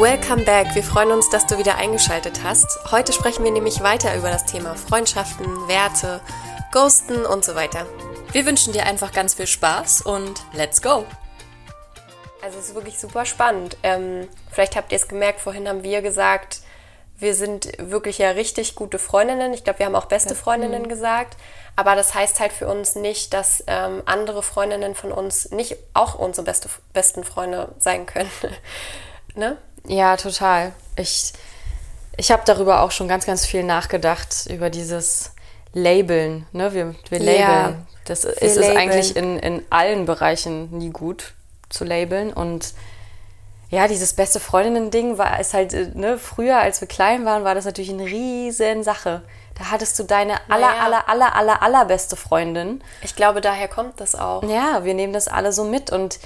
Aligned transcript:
Welcome 0.00 0.44
back. 0.44 0.74
Wir 0.74 0.82
freuen 0.82 1.10
uns, 1.10 1.28
dass 1.28 1.44
du 1.44 1.58
wieder 1.58 1.76
eingeschaltet 1.76 2.42
hast. 2.42 2.90
Heute 2.90 3.12
sprechen 3.12 3.44
wir 3.44 3.50
nämlich 3.50 3.82
weiter 3.82 4.16
über 4.16 4.30
das 4.30 4.46
Thema 4.46 4.74
Freundschaften, 4.74 5.68
Werte, 5.68 6.22
Ghosten 6.72 7.26
und 7.26 7.44
so 7.44 7.54
weiter. 7.54 7.84
Wir 8.32 8.46
wünschen 8.46 8.72
dir 8.72 8.86
einfach 8.86 9.12
ganz 9.12 9.34
viel 9.34 9.46
Spaß 9.46 10.00
und 10.00 10.40
let's 10.54 10.80
go! 10.80 11.04
Also 12.40 12.58
es 12.58 12.68
ist 12.68 12.74
wirklich 12.74 12.98
super 12.98 13.26
spannend. 13.26 13.76
Ähm, 13.82 14.26
vielleicht 14.50 14.74
habt 14.74 14.90
ihr 14.90 14.96
es 14.96 15.06
gemerkt, 15.06 15.38
vorhin 15.38 15.68
haben 15.68 15.82
wir 15.82 16.00
gesagt, 16.00 16.60
wir 17.18 17.34
sind 17.34 17.70
wirklich 17.76 18.16
ja 18.16 18.30
richtig 18.30 18.76
gute 18.76 18.98
Freundinnen. 18.98 19.52
Ich 19.52 19.64
glaube, 19.64 19.80
wir 19.80 19.86
haben 19.86 19.96
auch 19.96 20.06
beste 20.06 20.34
Freundinnen 20.34 20.84
mhm. 20.84 20.88
gesagt. 20.88 21.36
Aber 21.76 21.94
das 21.94 22.14
heißt 22.14 22.40
halt 22.40 22.52
für 22.52 22.68
uns 22.68 22.94
nicht, 22.94 23.34
dass 23.34 23.62
ähm, 23.66 24.02
andere 24.06 24.42
Freundinnen 24.42 24.94
von 24.94 25.12
uns 25.12 25.50
nicht 25.50 25.76
auch 25.92 26.14
unsere 26.14 26.46
beste, 26.46 26.70
besten 26.94 27.22
Freunde 27.22 27.74
sein 27.78 28.06
können. 28.06 28.30
ne? 29.34 29.58
Ja, 29.86 30.16
total. 30.16 30.72
Ich, 30.96 31.32
ich 32.16 32.30
habe 32.30 32.42
darüber 32.44 32.82
auch 32.82 32.90
schon 32.90 33.08
ganz, 33.08 33.26
ganz 33.26 33.46
viel 33.46 33.64
nachgedacht, 33.64 34.46
über 34.48 34.70
dieses 34.70 35.32
Labeln. 35.72 36.46
Ne? 36.52 36.74
Wir, 36.74 36.94
wir 37.08 37.18
labeln. 37.18 37.38
Ja, 37.38 37.74
das 38.04 38.24
ist 38.24 38.56
es 38.56 38.68
eigentlich 38.68 39.16
in, 39.16 39.38
in 39.38 39.62
allen 39.70 40.04
Bereichen 40.04 40.70
nie 40.76 40.90
gut 40.90 41.34
zu 41.68 41.84
labeln. 41.84 42.32
Und 42.32 42.74
ja, 43.70 43.86
dieses 43.86 44.14
beste 44.14 44.40
Freundinnen-Ding 44.40 45.16
war 45.16 45.38
es 45.38 45.54
halt, 45.54 45.72
äh, 45.72 45.90
ne, 45.94 46.18
früher, 46.18 46.58
als 46.58 46.80
wir 46.80 46.88
klein 46.88 47.24
waren, 47.24 47.44
war 47.44 47.54
das 47.54 47.64
natürlich 47.64 47.90
eine 47.90 48.04
riesen 48.04 48.82
Sache. 48.82 49.22
Da 49.56 49.70
hattest 49.70 49.98
du 49.98 50.02
deine 50.02 50.34
aller, 50.48 50.68
naja. 50.68 50.82
aller, 50.84 51.08
aller, 51.08 51.34
aller, 51.36 51.62
allerbeste 51.62 52.16
Freundin. 52.16 52.82
Ich 53.02 53.14
glaube, 53.14 53.40
daher 53.40 53.68
kommt 53.68 54.00
das 54.00 54.14
auch. 54.14 54.42
Ja, 54.42 54.84
wir 54.84 54.94
nehmen 54.94 55.12
das 55.12 55.28
alle 55.28 55.52
so 55.52 55.64
mit 55.64 55.92
und 55.92 56.18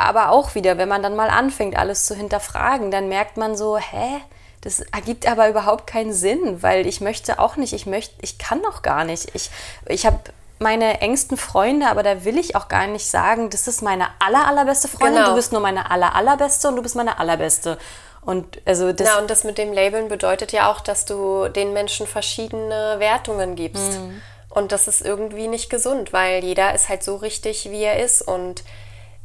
aber 0.00 0.30
auch 0.30 0.54
wieder, 0.54 0.78
wenn 0.78 0.88
man 0.88 1.02
dann 1.02 1.16
mal 1.16 1.30
anfängt, 1.30 1.76
alles 1.76 2.06
zu 2.06 2.14
hinterfragen, 2.14 2.90
dann 2.90 3.08
merkt 3.08 3.36
man 3.36 3.56
so, 3.56 3.78
hä? 3.78 4.20
Das 4.62 4.80
ergibt 4.80 5.26
aber 5.26 5.48
überhaupt 5.48 5.86
keinen 5.86 6.12
Sinn, 6.12 6.62
weil 6.62 6.86
ich 6.86 7.00
möchte 7.00 7.38
auch 7.38 7.56
nicht, 7.56 7.72
ich 7.72 7.86
möchte, 7.86 8.14
ich 8.20 8.36
kann 8.36 8.62
doch 8.62 8.82
gar 8.82 9.04
nicht. 9.04 9.34
Ich, 9.34 9.50
ich 9.86 10.04
habe 10.04 10.18
meine 10.58 11.00
engsten 11.00 11.38
Freunde, 11.38 11.86
aber 11.86 12.02
da 12.02 12.24
will 12.24 12.38
ich 12.38 12.54
auch 12.54 12.68
gar 12.68 12.86
nicht 12.86 13.06
sagen, 13.06 13.48
das 13.48 13.66
ist 13.66 13.80
meine 13.80 14.08
aller, 14.18 14.46
allerbeste 14.46 14.88
Freundin, 14.88 15.22
genau. 15.22 15.30
du 15.30 15.36
bist 15.36 15.52
nur 15.52 15.62
meine 15.62 15.90
aller, 15.90 16.14
allerbeste 16.14 16.68
und 16.68 16.76
du 16.76 16.82
bist 16.82 16.94
meine 16.94 17.18
allerbeste. 17.18 17.78
Und 18.22 18.60
also 18.66 18.92
das. 18.92 19.08
Ja, 19.08 19.18
und 19.18 19.30
das 19.30 19.44
mit 19.44 19.56
dem 19.56 19.72
Labeln 19.72 20.08
bedeutet 20.08 20.52
ja 20.52 20.70
auch, 20.70 20.80
dass 20.80 21.06
du 21.06 21.48
den 21.48 21.72
Menschen 21.72 22.06
verschiedene 22.06 22.96
Wertungen 22.98 23.56
gibst. 23.56 23.92
Mhm. 23.92 24.20
Und 24.50 24.72
das 24.72 24.88
ist 24.88 25.00
irgendwie 25.00 25.48
nicht 25.48 25.70
gesund, 25.70 26.12
weil 26.12 26.44
jeder 26.44 26.74
ist 26.74 26.88
halt 26.88 27.02
so 27.02 27.16
richtig, 27.16 27.70
wie 27.70 27.82
er 27.82 28.04
ist. 28.04 28.20
Und 28.20 28.62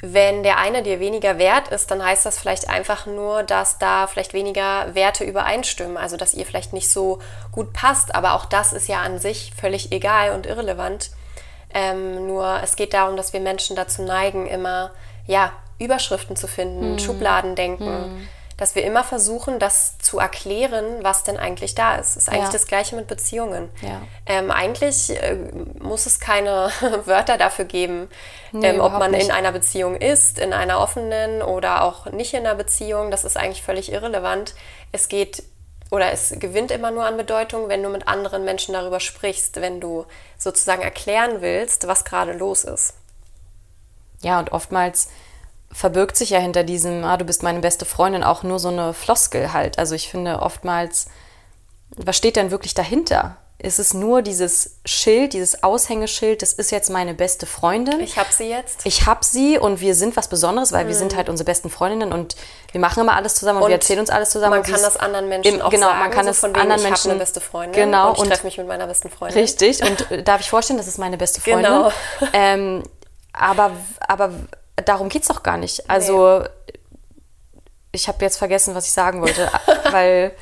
wenn 0.01 0.43
der 0.43 0.57
eine 0.57 0.83
dir 0.83 0.99
weniger 0.99 1.37
wert 1.37 1.69
ist, 1.69 1.89
dann 1.89 2.03
heißt 2.03 2.25
das 2.25 2.37
vielleicht 2.37 2.69
einfach 2.69 3.05
nur, 3.05 3.43
dass 3.43 3.77
da 3.77 4.07
vielleicht 4.07 4.33
weniger 4.33 4.93
Werte 4.93 5.23
übereinstimmen, 5.23 5.97
also 5.97 6.17
dass 6.17 6.33
ihr 6.33 6.45
vielleicht 6.45 6.73
nicht 6.73 6.91
so 6.91 7.19
gut 7.51 7.73
passt. 7.73 8.13
Aber 8.13 8.33
auch 8.33 8.45
das 8.45 8.73
ist 8.73 8.87
ja 8.87 9.01
an 9.01 9.19
sich 9.19 9.53
völlig 9.59 9.91
egal 9.91 10.31
und 10.31 10.45
irrelevant. 10.45 11.11
Ähm, 11.73 12.27
nur 12.27 12.61
es 12.63 12.75
geht 12.75 12.93
darum, 12.93 13.17
dass 13.17 13.33
wir 13.33 13.39
Menschen 13.39 13.75
dazu 13.75 14.01
neigen, 14.01 14.47
immer 14.47 14.91
ja 15.27 15.51
Überschriften 15.79 16.35
zu 16.35 16.47
finden, 16.47 16.91
hm. 16.93 16.99
Schubladen 16.99 17.55
denken. 17.55 17.87
Hm 17.87 18.27
dass 18.57 18.75
wir 18.75 18.83
immer 18.83 19.03
versuchen, 19.03 19.59
das 19.59 19.97
zu 19.97 20.19
erklären, 20.19 20.85
was 21.01 21.23
denn 21.23 21.37
eigentlich 21.37 21.75
da 21.75 21.95
ist. 21.95 22.15
Das 22.15 22.23
ist 22.23 22.29
eigentlich 22.29 22.45
ja. 22.45 22.51
das 22.51 22.67
Gleiche 22.67 22.95
mit 22.95 23.07
Beziehungen. 23.07 23.69
Ja. 23.81 24.01
Ähm, 24.25 24.49
eigentlich 24.49 25.09
äh, 25.09 25.37
muss 25.79 26.05
es 26.05 26.19
keine 26.19 26.71
Wörter 27.05 27.37
dafür 27.37 27.65
geben, 27.65 28.07
nee, 28.53 28.69
ähm, 28.69 28.79
ob 28.79 28.93
man 28.93 29.11
nicht. 29.11 29.25
in 29.25 29.31
einer 29.31 29.51
Beziehung 29.51 29.97
ist, 29.97 30.39
in 30.39 30.53
einer 30.53 30.79
offenen 30.79 31.41
oder 31.41 31.83
auch 31.83 32.05
nicht 32.07 32.33
in 32.33 32.45
einer 32.45 32.55
Beziehung. 32.55 33.11
Das 33.11 33.25
ist 33.25 33.35
eigentlich 33.35 33.63
völlig 33.63 33.91
irrelevant. 33.91 34.55
Es 34.91 35.09
geht 35.09 35.43
oder 35.91 36.11
es 36.11 36.33
gewinnt 36.39 36.71
immer 36.71 36.91
nur 36.91 37.05
an 37.05 37.17
Bedeutung, 37.17 37.69
wenn 37.69 37.83
du 37.83 37.89
mit 37.89 38.07
anderen 38.07 38.43
Menschen 38.43 38.73
darüber 38.73 38.99
sprichst, 38.99 39.61
wenn 39.61 39.79
du 39.79 40.05
sozusagen 40.37 40.81
erklären 40.81 41.41
willst, 41.41 41.87
was 41.87 42.05
gerade 42.05 42.33
los 42.33 42.63
ist. 42.63 42.95
Ja, 44.21 44.39
und 44.39 44.51
oftmals 44.51 45.09
verbirgt 45.75 46.15
sich 46.15 46.29
ja 46.29 46.39
hinter 46.39 46.63
diesem, 46.63 47.03
ah, 47.03 47.17
du 47.17 47.25
bist 47.25 47.43
meine 47.43 47.59
beste 47.59 47.83
Freundin, 47.83 48.23
auch 48.23 48.43
nur 48.43 48.59
so 48.59 48.69
eine 48.69 48.93
Floskel 48.93 49.51
halt. 49.51 49.77
Also 49.77 49.93
ich 49.93 50.09
finde 50.09 50.39
oftmals, 50.39 51.07
was 51.97 52.15
steht 52.15 52.37
denn 52.37 52.49
wirklich 52.49 52.73
dahinter? 52.73 53.35
Ist 53.57 53.77
es 53.79 53.93
nur 53.93 54.21
dieses 54.21 54.79
Schild, 54.85 55.33
dieses 55.33 55.63
Aushängeschild, 55.63 56.41
das 56.41 56.53
ist 56.53 56.71
jetzt 56.71 56.89
meine 56.89 57.13
beste 57.13 57.45
Freundin. 57.45 57.99
Ich 57.99 58.17
hab 58.17 58.31
sie 58.31 58.45
jetzt. 58.45 58.85
Ich 58.85 59.05
hab 59.05 59.25
sie 59.25 59.57
und 59.57 59.81
wir 59.81 59.95
sind 59.95 60.15
was 60.15 60.29
Besonderes, 60.29 60.71
weil 60.71 60.85
mhm. 60.85 60.89
wir 60.89 60.95
sind 60.95 61.15
halt 61.15 61.27
unsere 61.27 61.45
besten 61.45 61.69
Freundinnen 61.69 62.13
und 62.13 62.37
wir 62.71 62.79
machen 62.79 63.01
immer 63.01 63.15
alles 63.15 63.35
zusammen 63.35 63.57
und, 63.57 63.63
und 63.63 63.69
wir 63.69 63.75
erzählen 63.75 63.99
uns 63.99 64.09
alles 64.09 64.29
zusammen. 64.29 64.61
Man 64.61 64.63
kann 64.63 64.81
das 64.81 64.95
anderen 64.95 65.27
Menschen 65.27 65.55
im, 65.55 65.61
auch 65.61 65.71
genau, 65.71 65.87
sagen. 65.87 65.99
man 65.99 66.11
kann 66.11 66.25
so 66.25 66.31
es 66.31 66.43
anderen 66.43 66.67
Menschen. 66.69 66.93
Ich 66.93 66.99
habe 66.99 67.09
eine 67.11 67.19
beste 67.19 67.41
Freundin 67.41 67.73
genau, 67.73 68.11
und 68.11 68.23
ich 68.23 68.29
treffe 68.29 68.45
mich 68.45 68.57
mit 68.57 68.67
meiner 68.67 68.87
besten 68.87 69.09
Freundin. 69.09 69.39
Richtig 69.39 69.81
und 69.81 70.09
äh, 70.11 70.23
darf 70.23 70.39
ich 70.39 70.49
vorstellen, 70.49 70.77
das 70.77 70.87
ist 70.87 70.99
meine 70.99 71.17
beste 71.17 71.41
Freundin. 71.41 71.65
Genau. 71.65 71.91
Ähm, 72.31 72.83
aber, 73.33 73.71
aber 73.99 74.31
darum 74.85 75.09
geht 75.09 75.23
es 75.23 75.27
doch 75.27 75.43
gar 75.43 75.57
nicht. 75.57 75.89
Also, 75.89 76.39
nee. 76.39 76.73
ich 77.91 78.07
habe 78.07 78.23
jetzt 78.23 78.37
vergessen, 78.37 78.75
was 78.75 78.87
ich 78.87 78.93
sagen 78.93 79.21
wollte, 79.21 79.49
weil 79.91 80.33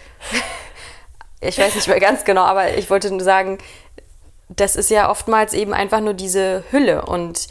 ich 1.42 1.58
weiß 1.58 1.76
nicht 1.76 1.88
mehr 1.88 2.00
ganz 2.00 2.24
genau, 2.24 2.44
aber 2.44 2.78
ich 2.78 2.90
wollte 2.90 3.09
nur 3.12 3.22
sagen, 3.22 3.58
das 4.50 4.76
ist 4.76 4.90
ja 4.90 5.09
oftmals 5.09 5.54
eben 5.54 5.74
einfach 5.74 6.00
nur 6.00 6.14
diese 6.14 6.64
Hülle 6.72 7.06
und 7.06 7.48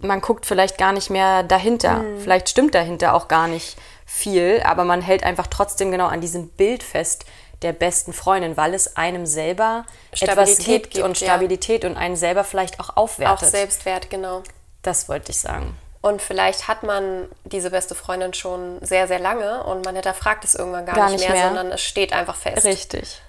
man 0.00 0.20
guckt 0.20 0.46
vielleicht 0.46 0.78
gar 0.78 0.92
nicht 0.92 1.10
mehr 1.10 1.42
dahinter. 1.42 1.98
Mhm. 1.98 2.20
Vielleicht 2.20 2.48
stimmt 2.48 2.74
dahinter 2.74 3.14
auch 3.14 3.28
gar 3.28 3.48
nicht 3.48 3.76
viel, 4.06 4.62
aber 4.64 4.84
man 4.84 5.02
hält 5.02 5.24
einfach 5.24 5.48
trotzdem 5.48 5.90
genau 5.90 6.06
an 6.06 6.20
diesem 6.20 6.48
Bild 6.48 6.82
fest 6.82 7.24
der 7.62 7.72
besten 7.72 8.12
Freundin, 8.12 8.56
weil 8.56 8.72
es 8.72 8.96
einem 8.96 9.26
selber 9.26 9.84
Stabilität 10.12 10.54
etwas 10.54 10.64
gibt, 10.64 10.90
gibt 10.92 11.04
und 11.04 11.18
Stabilität 11.18 11.82
ja. 11.82 11.90
und 11.90 11.96
einen 11.96 12.16
selber 12.16 12.44
vielleicht 12.44 12.78
auch 12.78 12.96
aufwertet. 12.96 13.48
Auch 13.48 13.50
Selbstwert, 13.50 14.10
genau. 14.10 14.42
Das 14.88 15.06
wollte 15.06 15.32
ich 15.32 15.38
sagen. 15.38 15.76
Und 16.00 16.22
vielleicht 16.22 16.66
hat 16.66 16.82
man 16.82 17.28
diese 17.44 17.70
beste 17.70 17.94
Freundin 17.94 18.32
schon 18.32 18.78
sehr, 18.80 19.06
sehr 19.06 19.18
lange 19.18 19.62
und 19.64 19.84
man 19.84 19.94
hinterfragt 19.94 20.44
es 20.44 20.54
irgendwann 20.54 20.86
gar, 20.86 20.94
gar 20.94 21.10
nicht, 21.10 21.20
mehr, 21.20 21.36
mehr, 21.36 21.46
sondern 21.48 21.70
es 21.72 21.82
steht 21.82 22.14
einfach 22.14 22.36
fest. 22.36 22.64
Richtig. 22.64 23.20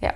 Ja. 0.00 0.12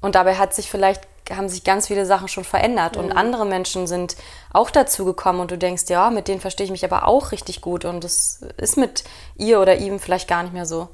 Und 0.00 0.16
dabei 0.16 0.34
hat 0.38 0.54
sich 0.54 0.68
vielleicht, 0.68 1.06
haben 1.30 1.48
sich 1.48 1.62
ganz 1.62 1.86
viele 1.86 2.04
Sachen 2.04 2.26
schon 2.26 2.42
verändert 2.42 2.96
mhm. 2.96 3.04
und 3.04 3.12
andere 3.12 3.46
Menschen 3.46 3.86
sind 3.86 4.16
auch 4.52 4.72
dazu 4.72 5.04
gekommen 5.04 5.38
und 5.38 5.52
du 5.52 5.58
denkst, 5.58 5.84
ja, 5.86 6.10
mit 6.10 6.26
denen 6.26 6.40
verstehe 6.40 6.64
ich 6.64 6.72
mich 6.72 6.84
aber 6.84 7.06
auch 7.06 7.30
richtig 7.30 7.60
gut 7.60 7.84
und 7.84 8.02
das 8.02 8.40
ist 8.56 8.76
mit 8.76 9.04
ihr 9.36 9.60
oder 9.60 9.76
ihm 9.76 10.00
vielleicht 10.00 10.26
gar 10.26 10.42
nicht 10.42 10.52
mehr 10.52 10.66
so. 10.66 10.88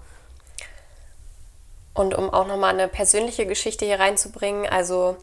Und 1.94 2.14
um 2.14 2.28
auch 2.28 2.46
nochmal 2.46 2.74
eine 2.74 2.88
persönliche 2.88 3.46
Geschichte 3.46 3.86
hier 3.86 4.00
reinzubringen, 4.00 4.68
also 4.68 5.16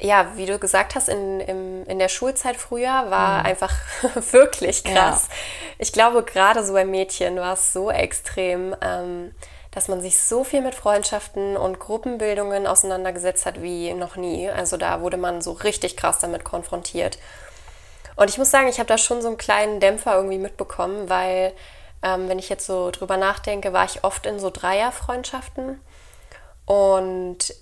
ja, 0.00 0.32
wie 0.36 0.46
du 0.46 0.58
gesagt 0.58 0.94
hast, 0.94 1.08
in, 1.08 1.40
in, 1.40 1.86
in 1.86 1.98
der 1.98 2.08
Schulzeit 2.08 2.56
früher 2.56 3.10
war 3.10 3.40
mhm. 3.40 3.46
einfach 3.46 3.74
wirklich 4.32 4.84
krass. 4.84 5.28
Ja. 5.28 5.34
Ich 5.78 5.92
glaube, 5.92 6.22
gerade 6.24 6.64
so 6.64 6.72
bei 6.72 6.84
Mädchen 6.84 7.36
war 7.36 7.54
es 7.54 7.72
so 7.72 7.90
extrem, 7.90 8.74
ähm, 8.80 9.34
dass 9.70 9.88
man 9.88 10.00
sich 10.00 10.20
so 10.20 10.44
viel 10.44 10.62
mit 10.62 10.74
Freundschaften 10.74 11.56
und 11.56 11.80
Gruppenbildungen 11.80 12.66
auseinandergesetzt 12.66 13.46
hat 13.46 13.62
wie 13.62 13.92
noch 13.94 14.16
nie. 14.16 14.48
Also 14.48 14.76
da 14.76 15.00
wurde 15.00 15.16
man 15.16 15.42
so 15.42 15.52
richtig 15.52 15.96
krass 15.96 16.18
damit 16.18 16.44
konfrontiert. 16.44 17.18
Und 18.16 18.30
ich 18.30 18.38
muss 18.38 18.50
sagen, 18.50 18.68
ich 18.68 18.78
habe 18.78 18.86
da 18.86 18.98
schon 18.98 19.22
so 19.22 19.28
einen 19.28 19.38
kleinen 19.38 19.80
Dämpfer 19.80 20.16
irgendwie 20.16 20.38
mitbekommen, 20.38 21.08
weil 21.08 21.52
ähm, 22.02 22.28
wenn 22.28 22.38
ich 22.38 22.48
jetzt 22.48 22.66
so 22.66 22.90
drüber 22.90 23.16
nachdenke, 23.16 23.72
war 23.72 23.84
ich 23.84 24.04
oft 24.04 24.26
in 24.26 24.38
so 24.38 24.50
Dreierfreundschaften. 24.50 25.80
Und 26.66 27.54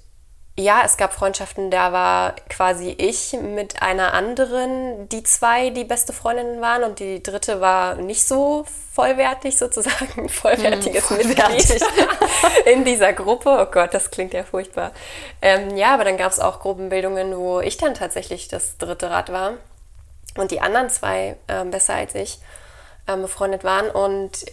ja, 0.58 0.82
es 0.84 0.98
gab 0.98 1.14
Freundschaften, 1.14 1.70
da 1.70 1.92
war 1.92 2.36
quasi 2.50 2.90
ich 2.90 3.32
mit 3.32 3.80
einer 3.80 4.12
anderen, 4.12 5.08
die 5.08 5.22
zwei 5.22 5.70
die 5.70 5.84
beste 5.84 6.12
Freundinnen 6.12 6.60
waren 6.60 6.84
und 6.84 6.98
die 6.98 7.22
dritte 7.22 7.62
war 7.62 7.94
nicht 7.94 8.28
so 8.28 8.66
vollwertig 8.92 9.56
sozusagen, 9.56 10.28
vollwertiges 10.28 11.08
hm, 11.08 11.16
Mitglied 11.16 11.82
in 12.66 12.84
dieser 12.84 13.14
Gruppe. 13.14 13.48
Oh 13.48 13.70
Gott, 13.70 13.94
das 13.94 14.10
klingt 14.10 14.34
ja 14.34 14.44
furchtbar. 14.44 14.92
Ähm, 15.40 15.74
ja, 15.74 15.94
aber 15.94 16.04
dann 16.04 16.18
gab 16.18 16.30
es 16.30 16.38
auch 16.38 16.60
Gruppenbildungen, 16.60 17.34
wo 17.34 17.60
ich 17.60 17.78
dann 17.78 17.94
tatsächlich 17.94 18.48
das 18.48 18.76
dritte 18.76 19.08
Rad 19.08 19.32
war 19.32 19.54
und 20.36 20.50
die 20.50 20.60
anderen 20.60 20.90
zwei 20.90 21.36
ähm, 21.48 21.70
besser 21.70 21.94
als 21.94 22.14
ich 22.14 22.40
ähm, 23.08 23.22
befreundet 23.22 23.64
waren 23.64 23.88
und 23.90 24.44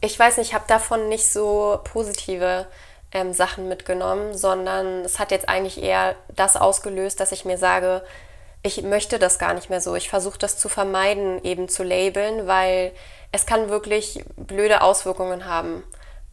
ich 0.00 0.18
weiß 0.18 0.36
nicht, 0.36 0.48
ich 0.48 0.54
habe 0.54 0.64
davon 0.68 1.08
nicht 1.08 1.26
so 1.26 1.80
positive 1.84 2.66
ähm, 3.12 3.32
Sachen 3.32 3.68
mitgenommen, 3.68 4.36
sondern 4.36 5.04
es 5.04 5.18
hat 5.18 5.30
jetzt 5.30 5.48
eigentlich 5.48 5.82
eher 5.82 6.14
das 6.34 6.56
ausgelöst, 6.56 7.20
dass 7.20 7.32
ich 7.32 7.44
mir 7.44 7.58
sage, 7.58 8.02
ich 8.62 8.82
möchte 8.82 9.18
das 9.18 9.38
gar 9.38 9.54
nicht 9.54 9.70
mehr 9.70 9.80
so. 9.80 9.94
Ich 9.94 10.08
versuche 10.08 10.38
das 10.38 10.58
zu 10.58 10.68
vermeiden, 10.68 11.42
eben 11.44 11.68
zu 11.68 11.82
labeln, 11.82 12.46
weil 12.46 12.92
es 13.32 13.46
kann 13.46 13.68
wirklich 13.68 14.24
blöde 14.36 14.82
Auswirkungen 14.82 15.46
haben 15.46 15.84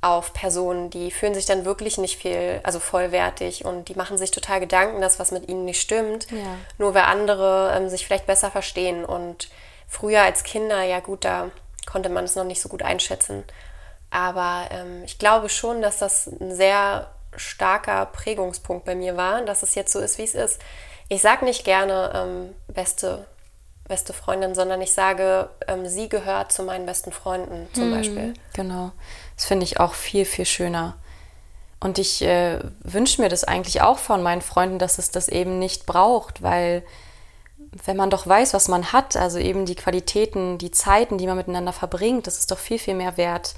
auf 0.02 0.34
Personen, 0.34 0.92
die 0.92 1.10
fühlen 1.10 1.34
sich 1.34 1.46
dann 1.48 1.66
wirklich 1.66 1.98
nicht 1.98 2.18
viel, 2.20 2.60
also 2.64 2.80
vollwertig 2.80 3.66
und 3.66 3.90
die 3.90 3.96
machen 3.96 4.20
sich 4.20 4.30
total 4.30 4.60
Gedanken, 4.60 5.02
dass 5.02 5.20
was 5.20 5.32
mit 5.32 5.50
ihnen 5.50 5.66
nicht 5.66 5.82
stimmt, 5.82 6.30
ja. 6.30 6.58
nur 6.78 6.94
weil 6.94 7.04
andere 7.04 7.74
ähm, 7.76 7.90
sich 7.90 8.06
vielleicht 8.06 8.28
besser 8.28 8.52
verstehen. 8.52 9.04
Und 9.04 9.50
früher 9.88 10.22
als 10.22 10.44
Kinder, 10.44 10.84
ja 10.84 11.00
gut, 11.00 11.26
da 11.26 11.50
konnte 11.88 12.10
man 12.10 12.26
es 12.26 12.36
noch 12.36 12.44
nicht 12.44 12.62
so 12.62 12.70
gut 12.70 12.84
einschätzen. 12.84 13.44
Aber 14.16 14.70
ähm, 14.72 15.04
ich 15.04 15.20
glaube 15.20 15.50
schon, 15.50 15.82
dass 15.82 15.98
das 15.98 16.28
ein 16.28 16.56
sehr 16.56 17.12
starker 17.36 18.06
Prägungspunkt 18.06 18.86
bei 18.86 18.96
mir 18.96 19.18
war, 19.18 19.42
dass 19.42 19.62
es 19.62 19.76
jetzt 19.76 19.92
so 19.92 20.00
ist, 20.00 20.18
wie 20.18 20.24
es 20.24 20.36
ist. 20.36 20.62
Ich 21.10 21.22
sage 21.22 21.44
nicht 21.44 21.66
gerne 21.66 22.14
ähm, 22.16 22.74
beste, 22.74 23.26
beste 23.90 24.14
Freundin, 24.14 24.56
sondern 24.56 24.82
ich 24.82 24.94
sage, 24.94 25.50
ähm, 25.68 25.86
sie 25.86 26.08
gehört 26.08 26.54
zu 26.54 26.64
meinen 26.64 26.86
besten 26.86 27.12
Freunden 27.12 27.68
zum 27.74 27.90
mhm, 27.90 27.94
Beispiel. 27.94 28.34
Genau. 28.54 28.94
Das 29.36 29.44
finde 29.44 29.66
ich 29.66 29.82
auch 29.82 29.94
viel, 29.94 30.24
viel 30.24 30.46
schöner. 30.46 30.96
Und 31.82 32.00
ich 32.00 32.22
äh, 32.22 32.60
wünsche 32.80 33.22
mir 33.22 33.28
das 33.28 33.44
eigentlich 33.44 33.82
auch 33.82 33.98
von 33.98 34.24
meinen 34.24 34.42
Freunden, 34.42 34.80
dass 34.80 34.98
es 34.98 35.12
das 35.12 35.28
eben 35.28 35.60
nicht 35.60 35.86
braucht, 35.86 36.42
weil 36.42 36.84
wenn 37.84 37.98
man 37.98 38.10
doch 38.10 38.26
weiß, 38.26 38.54
was 38.54 38.70
man 38.70 38.94
hat, 38.94 39.18
also 39.18 39.40
eben 39.40 39.66
die 39.66 39.76
Qualitäten, 39.76 40.58
die 40.58 40.72
Zeiten, 40.72 41.18
die 41.18 41.28
man 41.28 41.36
miteinander 41.36 41.74
verbringt, 41.74 42.28
das 42.28 42.40
ist 42.40 42.50
doch 42.50 42.60
viel, 42.60 42.80
viel 42.80 42.94
mehr 42.94 43.18
wert 43.18 43.56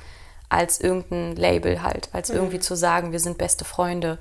als 0.50 0.80
irgendein 0.80 1.36
Label 1.36 1.82
halt, 1.82 2.10
als 2.14 2.30
mhm. 2.30 2.36
irgendwie 2.36 2.60
zu 2.60 2.76
sagen, 2.76 3.12
wir 3.12 3.20
sind 3.20 3.38
beste 3.38 3.66
Freunde. 3.66 4.18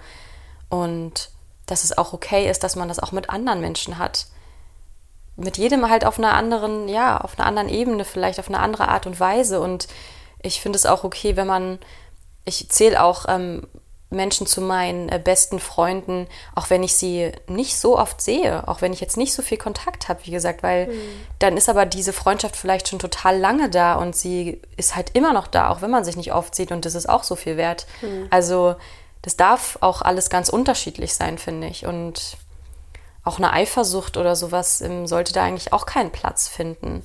Und 0.68 1.30
dass 1.66 1.84
es 1.84 1.96
auch 1.96 2.12
okay 2.12 2.50
ist, 2.50 2.62
dass 2.62 2.76
man 2.76 2.88
das 2.88 2.98
auch 2.98 3.12
mit 3.12 3.30
anderen 3.30 3.60
Menschen 3.60 3.98
hat. 3.98 4.26
Mit 5.36 5.58
jedem 5.58 5.88
halt 5.88 6.04
auf 6.04 6.18
einer 6.18 6.34
anderen, 6.34 6.88
ja, 6.88 7.18
auf 7.18 7.38
einer 7.38 7.46
anderen 7.46 7.68
Ebene, 7.68 8.04
vielleicht 8.04 8.38
auf 8.38 8.48
eine 8.48 8.60
andere 8.60 8.88
Art 8.88 9.06
und 9.06 9.20
Weise. 9.20 9.60
Und 9.60 9.86
ich 10.42 10.60
finde 10.60 10.76
es 10.76 10.86
auch 10.86 11.04
okay, 11.04 11.36
wenn 11.36 11.46
man, 11.46 11.78
ich 12.44 12.68
zähle 12.70 13.02
auch 13.02 13.26
ähm, 13.28 13.66
Menschen 14.10 14.46
zu 14.46 14.60
meinen 14.60 15.08
äh, 15.08 15.20
besten 15.22 15.58
Freunden, 15.58 16.28
auch 16.54 16.70
wenn 16.70 16.82
ich 16.82 16.94
sie 16.94 17.32
nicht 17.48 17.76
so 17.76 17.98
oft 17.98 18.20
sehe, 18.20 18.66
auch 18.68 18.80
wenn 18.80 18.92
ich 18.92 19.00
jetzt 19.00 19.16
nicht 19.16 19.32
so 19.32 19.42
viel 19.42 19.58
Kontakt 19.58 20.08
habe, 20.08 20.20
wie 20.24 20.30
gesagt, 20.30 20.62
weil 20.62 20.86
mhm. 20.86 21.00
dann 21.40 21.56
ist 21.56 21.68
aber 21.68 21.86
diese 21.86 22.12
Freundschaft 22.12 22.56
vielleicht 22.56 22.88
schon 22.88 23.00
total 23.00 23.38
lange 23.38 23.68
da 23.68 23.96
und 23.96 24.14
sie 24.14 24.62
ist 24.76 24.94
halt 24.94 25.10
immer 25.14 25.32
noch 25.32 25.48
da, 25.48 25.70
auch 25.70 25.82
wenn 25.82 25.90
man 25.90 26.04
sich 26.04 26.16
nicht 26.16 26.32
oft 26.32 26.54
sieht 26.54 26.70
und 26.70 26.84
das 26.84 26.94
ist 26.94 27.08
auch 27.08 27.24
so 27.24 27.34
viel 27.34 27.56
wert. 27.56 27.86
Mhm. 28.00 28.28
Also 28.30 28.76
das 29.22 29.36
darf 29.36 29.78
auch 29.80 30.02
alles 30.02 30.30
ganz 30.30 30.48
unterschiedlich 30.48 31.14
sein, 31.14 31.36
finde 31.36 31.66
ich. 31.66 31.84
Und 31.84 32.36
auch 33.24 33.38
eine 33.38 33.52
Eifersucht 33.52 34.16
oder 34.16 34.36
sowas 34.36 34.80
ähm, 34.82 35.08
sollte 35.08 35.32
da 35.32 35.42
eigentlich 35.42 35.72
auch 35.72 35.84
keinen 35.84 36.12
Platz 36.12 36.46
finden 36.46 37.02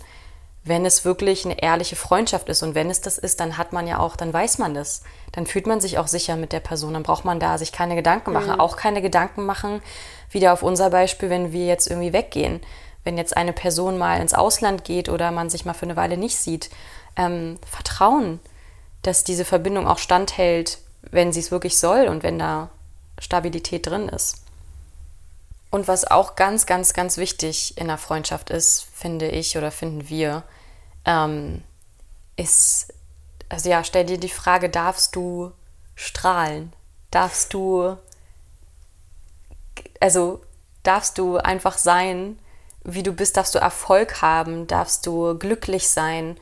wenn 0.64 0.86
es 0.86 1.06
wirklich 1.06 1.46
eine 1.46 1.62
ehrliche 1.62 1.96
Freundschaft 1.96 2.48
ist. 2.50 2.62
Und 2.64 2.76
wenn 2.76 2.90
es 2.90 3.02
das 3.02 3.18
ist, 3.18 3.40
dann 3.40 3.58
hat 3.58 3.74
man 3.74 3.88
ja 3.88 4.00
auch, 4.00 4.16
dann 4.16 4.32
weiß 4.32 4.60
man 4.60 4.74
das. 4.74 5.02
Dann 5.32 5.46
fühlt 5.46 5.68
man 5.68 5.80
sich 5.80 5.98
auch 5.98 6.08
sicher 6.08 6.36
mit 6.36 6.52
der 6.52 6.60
Person. 6.60 6.94
Dann 6.94 7.04
braucht 7.04 7.26
man 7.26 7.40
da 7.40 7.58
sich 7.58 7.72
keine 7.72 7.96
Gedanken 7.96 8.34
machen. 8.34 8.54
Mhm. 8.54 8.60
Auch 8.60 8.76
keine 8.76 9.02
Gedanken 9.02 9.46
machen, 9.46 9.82
wieder 10.30 10.54
auf 10.54 10.64
unser 10.64 10.90
Beispiel, 10.90 11.30
wenn 11.30 11.54
wir 11.54 11.66
jetzt 11.66 11.88
irgendwie 11.88 12.14
weggehen. 12.14 12.62
Wenn 13.04 13.18
jetzt 13.18 13.36
eine 13.36 13.54
Person 13.54 13.98
mal 13.98 14.20
ins 14.20 14.34
Ausland 14.34 14.84
geht 14.84 15.10
oder 15.10 15.32
man 15.32 15.50
sich 15.50 15.66
mal 15.66 15.74
für 15.74 15.86
eine 15.86 15.96
Weile 15.96 16.18
nicht 16.18 16.38
sieht. 16.38 16.70
Ähm, 17.16 17.60
vertrauen, 17.70 18.40
dass 19.02 19.24
diese 19.24 19.46
Verbindung 19.46 19.88
auch 19.88 19.98
standhält, 19.98 20.78
wenn 21.02 21.34
sie 21.34 21.40
es 21.40 21.52
wirklich 21.52 21.78
soll 21.78 22.08
und 22.08 22.24
wenn 22.24 22.40
da 22.40 22.70
Stabilität 23.20 23.88
drin 23.88 24.10
ist. 24.10 24.38
Und 25.72 25.88
was 25.88 26.10
auch 26.10 26.36
ganz, 26.36 26.66
ganz, 26.66 26.94
ganz 26.94 27.18
wichtig 27.18 27.78
in 27.78 27.88
der 27.88 27.98
Freundschaft 27.98 28.50
ist, 28.50 28.88
finde 28.94 29.30
ich 29.30 29.58
oder 29.58 29.72
finden 29.72 30.10
wir, 30.10 30.44
ähm, 31.06 31.64
ist, 32.36 32.94
also 33.52 33.70
ja, 33.70 33.84
stell 33.84 34.06
dir 34.06 34.18
die 34.18 34.30
Frage, 34.30 34.70
darfst 34.70 35.16
du 35.16 35.52
strahlen? 35.96 36.72
Darfst 37.12 37.54
du, 37.54 37.98
also 40.00 40.42
darfst 40.84 41.18
du 41.18 41.38
einfach 41.38 41.78
sein, 41.78 42.40
wie 42.84 43.04
du 43.04 43.12
bist? 43.12 43.36
Darfst 43.36 43.54
du 43.54 43.60
Erfolg 43.60 44.22
haben? 44.22 44.68
Darfst 44.68 45.06
du 45.06 45.38
glücklich 45.38 45.90
sein? 45.90 46.38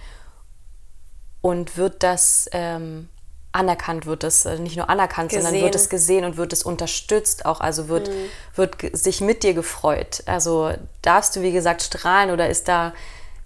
Und 1.41 1.77
wird 1.77 2.03
das 2.03 2.47
ähm, 2.51 3.09
anerkannt 3.51 4.05
wird 4.05 4.23
es, 4.23 4.45
äh, 4.45 4.59
nicht 4.59 4.77
nur 4.77 4.89
anerkannt, 4.89 5.29
gesehen. 5.29 5.43
sondern 5.43 5.63
wird 5.63 5.73
es 5.73 5.89
gesehen 5.89 6.25
und 6.25 6.37
wird 6.37 6.53
es 6.53 6.61
unterstützt 6.61 7.45
auch, 7.45 7.59
also 7.59 7.87
wird, 7.87 8.09
mhm. 8.09 8.29
wird 8.55 8.75
sich 8.93 9.21
mit 9.21 9.41
dir 9.41 9.55
gefreut. 9.55 10.21
Also 10.27 10.73
darfst 11.01 11.35
du, 11.35 11.41
wie 11.41 11.51
gesagt, 11.51 11.81
strahlen 11.81 12.29
oder 12.29 12.49
ist 12.49 12.67
da, 12.67 12.93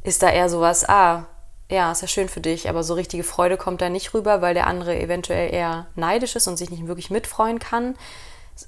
ist 0.01 0.21
da 0.21 0.29
eher 0.29 0.49
sowas, 0.49 0.87
ah, 0.89 1.27
ja, 1.73 1.91
ist 1.91 2.01
ja 2.01 2.07
schön 2.07 2.29
für 2.29 2.39
dich, 2.39 2.69
aber 2.69 2.83
so 2.83 2.93
richtige 2.93 3.23
Freude 3.23 3.57
kommt 3.57 3.81
da 3.81 3.89
nicht 3.89 4.13
rüber, 4.13 4.41
weil 4.41 4.53
der 4.53 4.67
andere 4.67 4.99
eventuell 4.99 5.51
eher 5.51 5.87
neidisch 5.95 6.35
ist 6.35 6.47
und 6.47 6.57
sich 6.57 6.69
nicht 6.69 6.87
wirklich 6.87 7.09
mitfreuen 7.09 7.57
kann. 7.57 7.97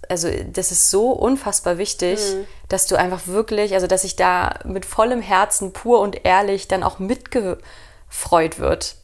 Also 0.09 0.29
das 0.47 0.71
ist 0.71 0.89
so 0.89 1.11
unfassbar 1.11 1.77
wichtig, 1.77 2.19
mhm. 2.19 2.47
dass 2.67 2.87
du 2.87 2.95
einfach 2.95 3.27
wirklich, 3.27 3.75
also 3.75 3.85
dass 3.85 4.01
sich 4.01 4.15
da 4.15 4.59
mit 4.63 4.85
vollem 4.85 5.21
Herzen 5.21 5.71
pur 5.71 5.99
und 5.99 6.25
ehrlich 6.25 6.67
dann 6.67 6.81
auch 6.81 6.97
mitgefreut 6.97 8.57
wird. 8.57 8.95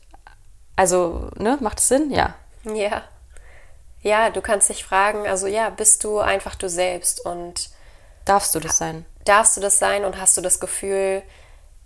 Also, 0.76 1.30
ne, 1.38 1.60
macht 1.62 1.78
es 1.78 1.88
Sinn? 1.88 2.10
Ja. 2.10 2.34
Ja. 2.64 3.04
Ja, 4.02 4.32
du 4.32 4.42
kannst 4.42 4.70
dich 4.70 4.84
fragen, 4.84 5.28
also 5.28 5.46
ja, 5.46 5.70
bist 5.70 6.04
du 6.04 6.18
einfach 6.18 6.56
du 6.56 6.68
selbst 6.68 7.24
und 7.24 7.70
darfst 8.26 8.56
du 8.56 8.60
das 8.60 8.80
sein? 8.80 9.06
Darfst 9.26 9.56
du 9.58 9.62
das 9.62 9.78
sein 9.78 10.06
und 10.06 10.20
hast 10.20 10.36
du 10.38 10.42
das 10.42 10.60
Gefühl, 10.60 11.22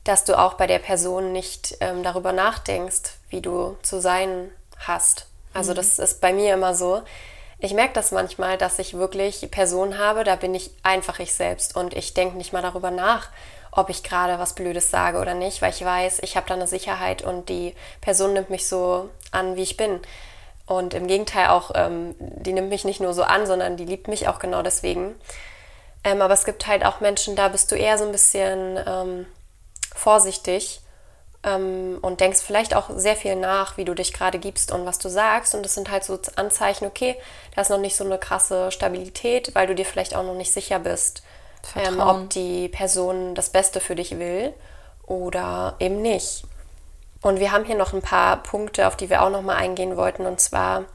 dass 0.06 0.24
du 0.24 0.40
auch 0.40 0.54
bei 0.54 0.68
der 0.68 0.80
Person 0.80 1.34
nicht 1.34 1.78
ähm, 1.82 2.04
darüber 2.04 2.32
nachdenkst, 2.32 3.18
wie 3.30 3.42
du 3.42 3.76
zu 3.82 4.00
sein 4.00 4.52
hast? 4.80 5.28
Also 5.54 5.72
mhm. 5.72 5.76
das 5.76 6.00
ist 6.00 6.22
bei 6.22 6.32
mir 6.32 6.54
immer 6.54 6.74
so. 6.74 7.02
Ich 7.60 7.74
merke 7.74 7.94
das 7.94 8.12
manchmal, 8.12 8.58
dass 8.58 8.80
ich 8.80 8.94
wirklich 8.94 9.50
Personen 9.50 9.98
habe, 9.98 10.24
da 10.24 10.36
bin 10.36 10.54
ich 10.54 10.72
einfach 10.84 11.20
ich 11.20 11.34
selbst 11.34 11.76
und 11.76 11.94
ich 11.94 12.14
denke 12.14 12.38
nicht 12.38 12.54
mal 12.54 12.62
darüber 12.62 12.92
nach, 12.92 13.30
ob 13.72 13.90
ich 13.90 14.04
gerade 14.04 14.40
was 14.40 14.54
Blödes 14.54 14.92
sage 14.92 15.20
oder 15.20 15.34
nicht, 15.34 15.62
weil 15.62 15.72
ich 15.72 15.84
weiß, 15.84 16.20
ich 16.20 16.38
habe 16.38 16.48
da 16.48 16.54
eine 16.54 16.68
Sicherheit 16.68 17.24
und 17.24 17.50
die 17.50 17.74
Person 18.02 18.34
nimmt 18.34 18.50
mich 18.50 18.68
so 18.68 19.10
an, 19.32 19.56
wie 19.56 19.64
ich 19.64 19.78
bin. 19.78 20.00
Und 20.68 20.94
im 20.94 21.08
Gegenteil 21.08 21.48
auch, 21.48 21.72
ähm, 21.76 22.16
die 22.20 22.54
nimmt 22.54 22.70
mich 22.70 22.86
nicht 22.86 23.00
nur 23.00 23.14
so 23.14 23.24
an, 23.24 23.46
sondern 23.46 23.78
die 23.78 23.86
liebt 23.86 24.08
mich 24.08 24.28
auch 24.28 24.40
genau 24.40 24.62
deswegen. 24.62 25.16
Ähm, 26.04 26.22
aber 26.22 26.34
es 26.34 26.46
gibt 26.46 26.68
halt 26.68 26.86
auch 26.86 27.00
Menschen, 27.02 27.36
da 27.36 27.48
bist 27.48 27.72
du 27.72 27.76
eher 27.76 27.98
so 27.98 28.06
ein 28.06 28.12
bisschen 28.12 28.80
ähm, 28.86 29.26
vorsichtig 29.96 30.82
ähm, 31.44 31.98
und 32.02 32.20
denkst 32.20 32.42
vielleicht 32.42 32.76
auch 32.76 32.92
sehr 32.96 33.16
viel 33.16 33.36
nach, 33.36 33.78
wie 33.78 33.86
du 33.86 33.96
dich 33.96 34.14
gerade 34.14 34.38
gibst 34.38 34.72
und 34.72 34.86
was 34.86 35.00
du 35.00 35.10
sagst. 35.10 35.56
Und 35.56 35.64
das 35.64 35.74
sind 35.74 35.90
halt 35.90 36.04
so 36.04 36.20
Anzeichen, 36.36 36.86
okay, 36.86 37.16
da 37.56 37.62
ist 37.62 37.72
noch 37.72 37.80
nicht 37.80 37.96
so 37.96 38.04
eine 38.04 38.20
krasse 38.20 38.72
Stabilität, 38.72 39.56
weil 39.56 39.66
du 39.66 39.74
dir 39.74 39.86
vielleicht 39.86 40.16
auch 40.16 40.24
noch 40.24 40.36
nicht 40.36 40.54
sicher 40.54 40.78
bist 40.78 41.24
ähm, 41.76 42.00
ob 42.00 42.30
die 42.30 42.70
Person 42.70 43.36
das 43.36 43.50
Beste 43.50 43.80
für 43.80 43.96
dich 43.96 44.18
will 44.20 44.54
oder 45.06 45.76
eben 45.80 46.02
nicht. 46.02 46.44
Und 47.22 47.40
wir 47.40 47.52
haben 47.52 47.66
hier 47.66 47.76
noch 47.76 47.94
ein 47.94 48.02
paar 48.02 48.44
Punkte, 48.44 48.88
auf 48.88 48.96
die 48.96 49.10
wir 49.10 49.24
auch 49.24 49.30
noch 49.30 49.42
mal 49.42 49.56
eingehen 49.56 49.98
wollten. 49.98 50.26
Und 50.26 50.40
zwar 50.40 50.86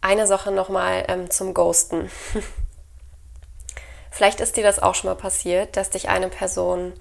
eine 0.00 0.26
Sache 0.26 0.52
noch 0.52 0.68
mal 0.68 1.04
ähm, 1.08 1.30
zum 1.30 1.54
Ghosten. 1.54 2.10
Vielleicht 4.10 4.40
ist 4.40 4.56
dir 4.56 4.62
das 4.62 4.78
auch 4.78 4.94
schon 4.94 5.10
mal 5.10 5.16
passiert, 5.16 5.76
dass 5.76 5.90
dich 5.90 6.08
eine 6.08 6.28
Person 6.28 6.94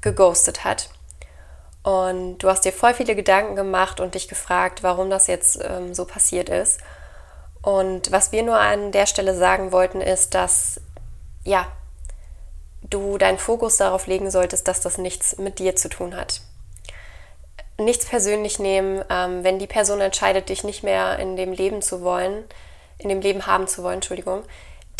geghostet 0.00 0.64
hat. 0.64 0.90
Und 1.82 2.38
du 2.38 2.48
hast 2.48 2.64
dir 2.64 2.72
voll 2.72 2.94
viele 2.94 3.14
Gedanken 3.14 3.56
gemacht 3.56 4.00
und 4.00 4.14
dich 4.14 4.28
gefragt, 4.28 4.82
warum 4.82 5.08
das 5.08 5.26
jetzt 5.26 5.58
ähm, 5.62 5.94
so 5.94 6.04
passiert 6.04 6.48
ist. 6.48 6.80
Und 7.62 8.12
was 8.12 8.32
wir 8.32 8.42
nur 8.42 8.58
an 8.58 8.92
der 8.92 9.06
Stelle 9.06 9.34
sagen 9.36 9.72
wollten, 9.72 10.00
ist, 10.00 10.34
dass 10.34 10.80
ja, 11.44 11.66
du 12.82 13.18
deinen 13.18 13.38
Fokus 13.38 13.76
darauf 13.76 14.06
legen 14.06 14.30
solltest, 14.30 14.68
dass 14.68 14.80
das 14.80 14.98
nichts 14.98 15.38
mit 15.38 15.58
dir 15.58 15.76
zu 15.76 15.88
tun 15.88 16.16
hat. 16.16 16.40
Nichts 17.78 18.06
persönlich 18.06 18.58
nehmen, 18.58 19.02
ähm, 19.08 19.42
wenn 19.42 19.58
die 19.58 19.66
Person 19.66 20.00
entscheidet, 20.00 20.48
dich 20.48 20.64
nicht 20.64 20.82
mehr 20.82 21.18
in 21.18 21.36
dem 21.36 21.52
Leben 21.52 21.80
zu 21.80 22.02
wollen, 22.02 22.44
in 22.98 23.08
dem 23.08 23.20
Leben 23.20 23.46
haben 23.46 23.68
zu 23.68 23.82
wollen, 23.82 23.96
Entschuldigung, 23.96 24.42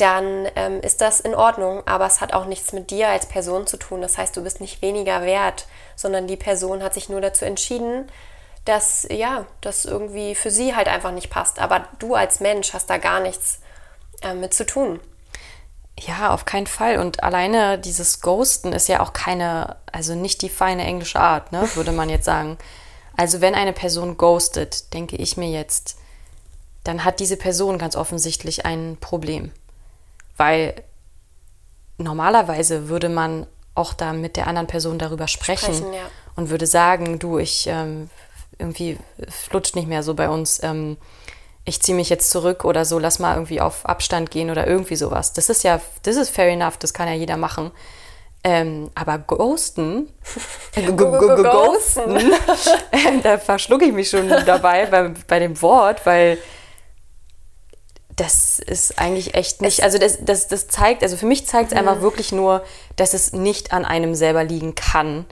dann 0.00 0.48
ähm, 0.56 0.80
ist 0.80 1.00
das 1.00 1.20
in 1.20 1.34
Ordnung, 1.34 1.86
aber 1.86 2.06
es 2.06 2.20
hat 2.20 2.32
auch 2.32 2.46
nichts 2.46 2.72
mit 2.72 2.90
dir 2.90 3.08
als 3.08 3.26
Person 3.26 3.66
zu 3.66 3.76
tun. 3.76 4.00
Das 4.00 4.18
heißt, 4.18 4.36
du 4.36 4.42
bist 4.42 4.60
nicht 4.60 4.82
weniger 4.82 5.22
wert, 5.22 5.66
sondern 5.96 6.26
die 6.26 6.36
Person 6.36 6.82
hat 6.82 6.94
sich 6.94 7.08
nur 7.08 7.20
dazu 7.20 7.44
entschieden, 7.44 8.10
dass 8.64 9.06
ja, 9.10 9.46
das 9.60 9.84
irgendwie 9.84 10.34
für 10.34 10.50
sie 10.50 10.74
halt 10.74 10.88
einfach 10.88 11.12
nicht 11.12 11.30
passt. 11.30 11.58
Aber 11.58 11.88
du 11.98 12.14
als 12.14 12.40
Mensch 12.40 12.72
hast 12.72 12.90
da 12.90 12.98
gar 12.98 13.20
nichts 13.20 13.60
äh, 14.22 14.34
mit 14.34 14.54
zu 14.54 14.66
tun. 14.66 15.00
Ja, 15.98 16.32
auf 16.32 16.44
keinen 16.44 16.66
Fall. 16.66 16.98
Und 16.98 17.22
alleine 17.22 17.78
dieses 17.78 18.20
Ghosten 18.20 18.72
ist 18.72 18.88
ja 18.88 19.00
auch 19.00 19.12
keine, 19.12 19.76
also 19.92 20.14
nicht 20.14 20.42
die 20.42 20.48
feine 20.48 20.84
englische 20.84 21.20
Art, 21.20 21.52
ne, 21.52 21.68
würde 21.74 21.92
man 21.92 22.08
jetzt 22.08 22.24
sagen. 22.24 22.56
Also 23.16 23.40
wenn 23.40 23.54
eine 23.54 23.72
Person 23.72 24.16
ghostet, 24.16 24.94
denke 24.94 25.16
ich 25.16 25.36
mir 25.36 25.50
jetzt, 25.50 25.98
dann 26.84 27.04
hat 27.04 27.20
diese 27.20 27.36
Person 27.36 27.76
ganz 27.76 27.96
offensichtlich 27.96 28.64
ein 28.64 28.96
Problem. 28.98 29.52
Weil 30.40 30.72
normalerweise 31.98 32.88
würde 32.88 33.10
man 33.10 33.46
auch 33.74 33.92
da 33.92 34.14
mit 34.14 34.36
der 34.36 34.46
anderen 34.46 34.68
Person 34.68 34.98
darüber 34.98 35.28
sprechen, 35.28 35.74
sprechen 35.74 35.92
ja. 35.92 36.00
und 36.34 36.48
würde 36.48 36.66
sagen, 36.66 37.18
du, 37.18 37.36
ich 37.36 37.66
ähm, 37.66 38.08
irgendwie 38.58 38.96
flutscht 39.28 39.76
nicht 39.76 39.86
mehr 39.86 40.02
so 40.02 40.14
bei 40.14 40.30
uns. 40.30 40.62
Ähm, 40.62 40.96
ich 41.66 41.82
ziehe 41.82 41.94
mich 41.94 42.08
jetzt 42.08 42.30
zurück 42.30 42.64
oder 42.64 42.86
so, 42.86 42.98
lass 42.98 43.18
mal 43.18 43.34
irgendwie 43.34 43.60
auf 43.60 43.84
Abstand 43.84 44.30
gehen 44.30 44.48
oder 44.48 44.66
irgendwie 44.66 44.96
sowas. 44.96 45.34
Das 45.34 45.50
ist 45.50 45.62
ja, 45.62 45.78
das 46.04 46.16
ist 46.16 46.30
fair 46.30 46.48
enough, 46.48 46.78
das 46.78 46.94
kann 46.94 47.06
ja 47.06 47.12
jeder 47.12 47.36
machen. 47.36 47.70
Ähm, 48.42 48.90
aber 48.94 49.18
ghosten, 49.18 50.08
ghosten, 50.96 52.16
äh, 52.92 53.20
da 53.22 53.36
verschlucke 53.36 53.84
ich 53.84 53.92
mich 53.92 54.08
schon 54.08 54.26
dabei 54.46 54.86
bei, 54.86 55.12
bei 55.26 55.38
dem 55.38 55.60
Wort, 55.60 56.06
weil 56.06 56.38
das 58.20 58.58
ist 58.58 58.98
eigentlich 58.98 59.34
echt 59.34 59.62
nicht, 59.62 59.82
also 59.82 59.96
das, 59.96 60.18
das, 60.20 60.46
das 60.46 60.68
zeigt, 60.68 61.02
also 61.02 61.16
für 61.16 61.24
mich 61.24 61.46
zeigt 61.46 61.72
es 61.72 61.80
mhm. 61.80 61.88
einfach 61.88 62.02
wirklich 62.02 62.32
nur, 62.32 62.62
dass 62.96 63.14
es 63.14 63.32
nicht 63.32 63.72
an 63.72 63.86
einem 63.86 64.14
selber 64.14 64.44
liegen 64.44 64.74
kann, 64.74 65.24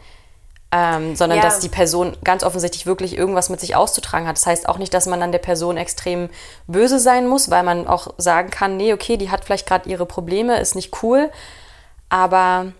ähm, 0.72 1.14
sondern 1.14 1.38
ja. 1.38 1.44
dass 1.44 1.60
die 1.60 1.68
Person 1.68 2.16
ganz 2.24 2.42
offensichtlich 2.42 2.86
wirklich 2.86 3.14
irgendwas 3.16 3.50
mit 3.50 3.60
sich 3.60 3.76
auszutragen 3.76 4.26
hat. 4.26 4.38
Das 4.38 4.46
heißt 4.46 4.68
auch 4.70 4.78
nicht, 4.78 4.94
dass 4.94 5.04
man 5.04 5.22
an 5.22 5.32
der 5.32 5.38
Person 5.38 5.76
extrem 5.76 6.30
böse 6.66 6.98
sein 6.98 7.28
muss, 7.28 7.50
weil 7.50 7.62
man 7.62 7.86
auch 7.86 8.14
sagen 8.16 8.48
kann, 8.48 8.78
nee, 8.78 8.94
okay, 8.94 9.18
die 9.18 9.30
hat 9.30 9.44
vielleicht 9.44 9.66
gerade 9.66 9.88
ihre 9.88 10.06
Probleme, 10.06 10.58
ist 10.58 10.74
nicht 10.74 11.02
cool, 11.02 11.30
aber 12.08 12.72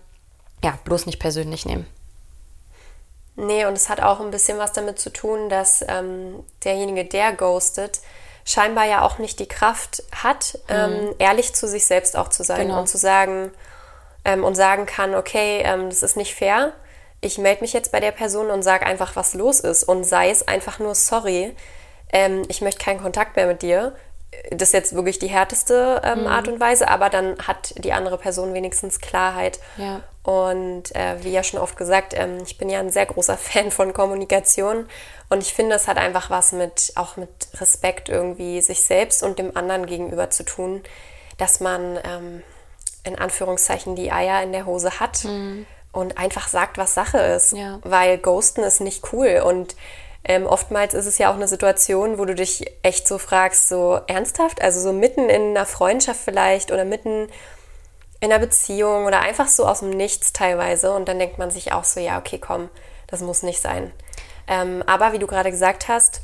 ja, 0.63 0.79
bloß 0.85 1.05
nicht 1.05 1.19
persönlich 1.19 1.67
nehmen. 1.67 1.85
Nee, 3.35 3.65
und 3.65 3.73
es 3.73 3.89
hat 3.89 4.01
auch 4.01 4.19
ein 4.19 4.31
bisschen 4.31 4.57
was 4.57 4.73
damit 4.73 4.97
zu 4.97 5.11
tun, 5.11 5.49
dass 5.49 5.85
ähm, 5.87 6.43
derjenige, 6.63 7.05
der 7.05 7.31
ghostet, 7.33 7.99
scheinbar 8.45 8.85
ja 8.85 9.01
auch 9.01 9.19
nicht 9.19 9.39
die 9.39 9.47
Kraft 9.47 10.03
hat, 10.15 10.59
mhm. 10.67 10.75
ähm, 10.75 11.15
ehrlich 11.19 11.53
zu 11.53 11.67
sich 11.67 11.85
selbst 11.85 12.15
auch 12.15 12.29
zu 12.29 12.43
sein 12.43 12.67
genau. 12.67 12.79
und 12.79 12.87
zu 12.87 12.97
sagen 12.97 13.51
ähm, 14.25 14.43
und 14.43 14.55
sagen 14.55 14.85
kann, 14.85 15.15
okay, 15.15 15.61
ähm, 15.63 15.89
das 15.89 16.03
ist 16.03 16.17
nicht 16.17 16.35
fair 16.35 16.73
ich 17.21 17.37
melde 17.37 17.61
mich 17.61 17.73
jetzt 17.73 17.91
bei 17.91 17.99
der 17.99 18.11
Person 18.11 18.49
und 18.49 18.63
sage 18.63 18.85
einfach, 18.85 19.15
was 19.15 19.33
los 19.33 19.59
ist 19.59 19.83
und 19.83 20.03
sei 20.03 20.29
es 20.29 20.47
einfach 20.47 20.79
nur, 20.79 20.95
sorry, 20.95 21.55
ähm, 22.11 22.43
ich 22.47 22.61
möchte 22.61 22.83
keinen 22.83 23.01
Kontakt 23.01 23.35
mehr 23.35 23.47
mit 23.47 23.61
dir. 23.61 23.93
Das 24.51 24.69
ist 24.69 24.73
jetzt 24.73 24.95
wirklich 24.95 25.19
die 25.19 25.27
härteste 25.27 26.01
ähm, 26.03 26.21
mhm. 26.21 26.27
Art 26.27 26.47
und 26.47 26.59
Weise, 26.59 26.87
aber 26.87 27.09
dann 27.09 27.37
hat 27.47 27.73
die 27.77 27.93
andere 27.93 28.17
Person 28.17 28.53
wenigstens 28.53 29.01
Klarheit. 29.01 29.59
Ja. 29.77 30.01
Und 30.23 30.95
äh, 30.95 31.23
wie 31.23 31.31
ja 31.31 31.43
schon 31.43 31.59
oft 31.59 31.77
gesagt, 31.77 32.13
ähm, 32.15 32.37
ich 32.45 32.57
bin 32.57 32.69
ja 32.69 32.79
ein 32.79 32.91
sehr 32.91 33.05
großer 33.05 33.37
Fan 33.37 33.71
von 33.71 33.93
Kommunikation 33.93 34.87
und 35.29 35.41
ich 35.41 35.53
finde, 35.53 35.75
es 35.75 35.87
hat 35.87 35.97
einfach 35.97 36.29
was 36.29 36.51
mit, 36.51 36.93
auch 36.95 37.17
mit 37.17 37.29
Respekt 37.59 38.09
irgendwie 38.09 38.61
sich 38.61 38.83
selbst 38.83 39.23
und 39.23 39.39
dem 39.39 39.55
anderen 39.57 39.85
gegenüber 39.85 40.29
zu 40.29 40.43
tun, 40.43 40.83
dass 41.37 41.59
man 41.59 41.99
ähm, 42.03 42.43
in 43.03 43.17
Anführungszeichen 43.17 43.95
die 43.95 44.11
Eier 44.11 44.43
in 44.43 44.51
der 44.51 44.65
Hose 44.65 44.99
hat. 44.99 45.23
Mhm 45.23 45.65
und 45.91 46.17
einfach 46.17 46.47
sagt, 46.47 46.77
was 46.77 46.93
Sache 46.93 47.17
ist. 47.17 47.53
Ja. 47.53 47.79
Weil 47.83 48.17
Ghosten 48.17 48.61
ist 48.61 48.81
nicht 48.81 49.11
cool. 49.11 49.41
Und 49.45 49.75
ähm, 50.23 50.45
oftmals 50.45 50.93
ist 50.93 51.05
es 51.05 51.17
ja 51.17 51.31
auch 51.31 51.35
eine 51.35 51.47
Situation, 51.47 52.17
wo 52.17 52.25
du 52.25 52.35
dich 52.35 52.65
echt 52.83 53.07
so 53.07 53.17
fragst, 53.17 53.69
so 53.69 53.99
ernsthaft, 54.07 54.61
also 54.61 54.81
so 54.81 54.93
mitten 54.93 55.29
in 55.29 55.51
einer 55.55 55.65
Freundschaft 55.65 56.19
vielleicht 56.19 56.71
oder 56.71 56.85
mitten 56.85 57.29
in 58.19 58.31
einer 58.31 58.39
Beziehung 58.39 59.05
oder 59.05 59.21
einfach 59.21 59.47
so 59.47 59.65
aus 59.65 59.79
dem 59.79 59.91
Nichts 59.91 60.33
teilweise. 60.33 60.91
Und 60.91 61.07
dann 61.07 61.19
denkt 61.19 61.37
man 61.37 61.51
sich 61.51 61.71
auch 61.71 61.85
so, 61.85 61.99
ja, 61.99 62.19
okay, 62.19 62.37
komm, 62.37 62.69
das 63.07 63.21
muss 63.21 63.43
nicht 63.43 63.61
sein. 63.61 63.91
Ähm, 64.47 64.83
aber 64.87 65.13
wie 65.13 65.19
du 65.19 65.27
gerade 65.27 65.51
gesagt 65.51 65.87
hast, 65.87 66.21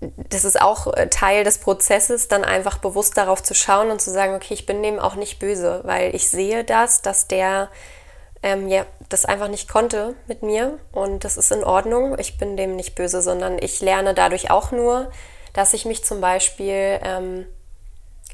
das 0.00 0.44
ist 0.44 0.60
auch 0.60 0.92
äh, 0.94 1.08
Teil 1.08 1.42
des 1.42 1.58
Prozesses, 1.58 2.28
dann 2.28 2.44
einfach 2.44 2.78
bewusst 2.78 3.16
darauf 3.16 3.42
zu 3.42 3.54
schauen 3.54 3.90
und 3.90 4.00
zu 4.00 4.10
sagen, 4.10 4.34
okay, 4.34 4.54
ich 4.54 4.66
bin 4.66 4.82
dem 4.82 4.98
auch 4.98 5.16
nicht 5.16 5.38
böse, 5.38 5.80
weil 5.84 6.14
ich 6.14 6.28
sehe 6.28 6.64
das, 6.64 7.02
dass 7.02 7.26
der 7.26 7.68
ähm, 8.42 8.68
ja, 8.68 8.86
das 9.08 9.24
einfach 9.24 9.48
nicht 9.48 9.68
konnte 9.68 10.14
mit 10.26 10.42
mir 10.42 10.78
und 10.92 11.24
das 11.24 11.36
ist 11.36 11.50
in 11.50 11.64
Ordnung. 11.64 12.18
Ich 12.18 12.38
bin 12.38 12.56
dem 12.56 12.76
nicht 12.76 12.94
böse, 12.94 13.22
sondern 13.22 13.58
ich 13.60 13.80
lerne 13.80 14.14
dadurch 14.14 14.50
auch 14.50 14.70
nur, 14.70 15.10
dass 15.52 15.74
ich 15.74 15.84
mich 15.84 16.04
zum 16.04 16.20
Beispiel 16.20 17.00
ähm, 17.02 17.46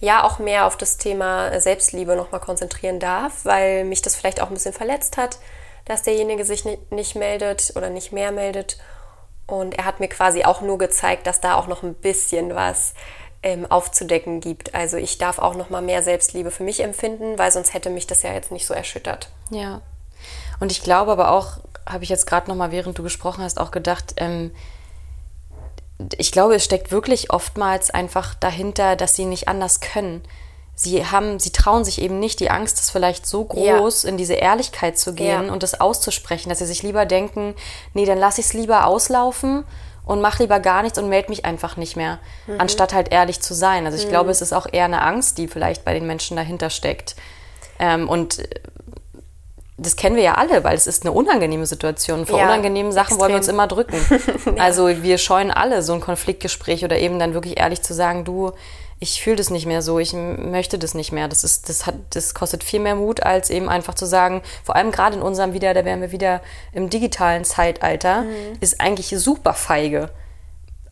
ja 0.00 0.24
auch 0.24 0.38
mehr 0.38 0.66
auf 0.66 0.76
das 0.76 0.98
Thema 0.98 1.58
Selbstliebe 1.60 2.16
nochmal 2.16 2.40
konzentrieren 2.40 3.00
darf, 3.00 3.44
weil 3.44 3.84
mich 3.84 4.02
das 4.02 4.16
vielleicht 4.16 4.42
auch 4.42 4.48
ein 4.48 4.54
bisschen 4.54 4.74
verletzt 4.74 5.16
hat, 5.16 5.38
dass 5.84 6.02
derjenige 6.02 6.44
sich 6.44 6.64
nicht, 6.64 6.92
nicht 6.92 7.14
meldet 7.14 7.72
oder 7.76 7.90
nicht 7.90 8.12
mehr 8.12 8.32
meldet 8.32 8.78
und 9.46 9.74
er 9.78 9.84
hat 9.84 10.00
mir 10.00 10.08
quasi 10.08 10.44
auch 10.44 10.60
nur 10.60 10.78
gezeigt, 10.78 11.26
dass 11.26 11.40
da 11.40 11.54
auch 11.56 11.66
noch 11.66 11.82
ein 11.82 11.94
bisschen 11.94 12.54
was 12.54 12.94
ähm, 13.42 13.70
aufzudecken 13.70 14.40
gibt. 14.40 14.74
Also 14.74 14.96
ich 14.96 15.18
darf 15.18 15.38
auch 15.38 15.54
noch 15.54 15.70
mal 15.70 15.82
mehr 15.82 16.02
Selbstliebe 16.02 16.50
für 16.50 16.62
mich 16.62 16.82
empfinden, 16.82 17.38
weil 17.38 17.52
sonst 17.52 17.74
hätte 17.74 17.90
mich 17.90 18.06
das 18.06 18.22
ja 18.22 18.32
jetzt 18.32 18.52
nicht 18.52 18.66
so 18.66 18.72
erschüttert. 18.72 19.28
Ja. 19.50 19.82
Und 20.60 20.72
ich 20.72 20.82
glaube 20.82 21.12
aber 21.12 21.30
auch, 21.30 21.58
habe 21.86 22.04
ich 22.04 22.10
jetzt 22.10 22.26
gerade 22.26 22.48
noch 22.48 22.56
mal, 22.56 22.72
während 22.72 22.98
du 22.98 23.02
gesprochen 23.02 23.42
hast, 23.44 23.60
auch 23.60 23.70
gedacht, 23.70 24.14
ähm, 24.16 24.52
ich 26.18 26.32
glaube, 26.32 26.54
es 26.56 26.64
steckt 26.64 26.90
wirklich 26.90 27.30
oftmals 27.30 27.90
einfach 27.90 28.34
dahinter, 28.34 28.96
dass 28.96 29.14
sie 29.14 29.24
nicht 29.26 29.48
anders 29.48 29.80
können 29.80 30.22
sie 30.74 31.06
haben, 31.06 31.38
sie 31.38 31.50
trauen 31.50 31.84
sich 31.84 32.00
eben 32.00 32.18
nicht, 32.18 32.40
die 32.40 32.50
Angst 32.50 32.78
ist 32.80 32.90
vielleicht 32.90 33.26
so 33.26 33.44
groß, 33.44 34.02
ja. 34.02 34.08
in 34.08 34.16
diese 34.16 34.34
Ehrlichkeit 34.34 34.98
zu 34.98 35.14
gehen 35.14 35.46
ja. 35.46 35.52
und 35.52 35.62
das 35.62 35.80
auszusprechen, 35.80 36.48
dass 36.48 36.58
sie 36.58 36.66
sich 36.66 36.82
lieber 36.82 37.06
denken, 37.06 37.54
nee, 37.94 38.04
dann 38.04 38.18
lasse 38.18 38.40
ich 38.40 38.48
es 38.48 38.52
lieber 38.54 38.86
auslaufen 38.86 39.64
und 40.04 40.20
mach 40.20 40.38
lieber 40.40 40.60
gar 40.60 40.82
nichts 40.82 40.98
und 40.98 41.08
melde 41.08 41.28
mich 41.28 41.44
einfach 41.44 41.76
nicht 41.76 41.96
mehr, 41.96 42.18
mhm. 42.46 42.60
anstatt 42.60 42.92
halt 42.92 43.12
ehrlich 43.12 43.40
zu 43.40 43.54
sein. 43.54 43.86
Also 43.86 43.96
ich 43.96 44.06
mhm. 44.06 44.10
glaube, 44.10 44.30
es 44.30 44.42
ist 44.42 44.52
auch 44.52 44.66
eher 44.70 44.84
eine 44.84 45.02
Angst, 45.02 45.38
die 45.38 45.48
vielleicht 45.48 45.84
bei 45.84 45.94
den 45.94 46.06
Menschen 46.06 46.36
dahinter 46.36 46.70
steckt. 46.70 47.14
Ähm, 47.78 48.08
und 48.08 48.42
das 49.76 49.96
kennen 49.96 50.14
wir 50.14 50.22
ja 50.22 50.34
alle, 50.34 50.62
weil 50.62 50.76
es 50.76 50.86
ist 50.86 51.02
eine 51.02 51.12
unangenehme 51.12 51.66
Situation. 51.66 52.26
Vor 52.26 52.38
ja, 52.38 52.44
unangenehmen 52.44 52.92
Sachen 52.92 53.14
extrem. 53.14 53.20
wollen 53.20 53.32
wir 53.32 53.36
uns 53.38 53.48
immer 53.48 53.66
drücken. 53.66 53.96
ja. 54.56 54.62
Also 54.62 54.88
wir 55.02 55.18
scheuen 55.18 55.50
alle 55.50 55.82
so 55.82 55.92
ein 55.94 56.00
Konfliktgespräch 56.00 56.84
oder 56.84 56.98
eben 56.98 57.18
dann 57.18 57.34
wirklich 57.34 57.58
ehrlich 57.58 57.82
zu 57.82 57.92
sagen, 57.92 58.24
du, 58.24 58.52
ich 59.00 59.20
fühle 59.20 59.36
das 59.36 59.50
nicht 59.50 59.66
mehr 59.66 59.82
so, 59.82 59.98
ich 59.98 60.12
möchte 60.12 60.78
das 60.78 60.94
nicht 60.94 61.10
mehr. 61.10 61.26
Das, 61.26 61.42
ist, 61.42 61.68
das, 61.68 61.86
hat, 61.86 61.96
das 62.10 62.34
kostet 62.34 62.62
viel 62.62 62.78
mehr 62.78 62.94
Mut, 62.94 63.24
als 63.24 63.50
eben 63.50 63.68
einfach 63.68 63.94
zu 63.94 64.06
sagen, 64.06 64.42
vor 64.62 64.76
allem 64.76 64.92
gerade 64.92 65.16
in 65.16 65.22
unserem 65.22 65.54
wieder, 65.54 65.74
da 65.74 65.84
wären 65.84 66.00
wir 66.00 66.12
wieder 66.12 66.40
im 66.72 66.88
digitalen 66.88 67.44
Zeitalter, 67.44 68.22
mhm. 68.22 68.58
ist 68.60 68.80
eigentlich 68.80 69.08
super 69.18 69.54
feige. 69.54 70.10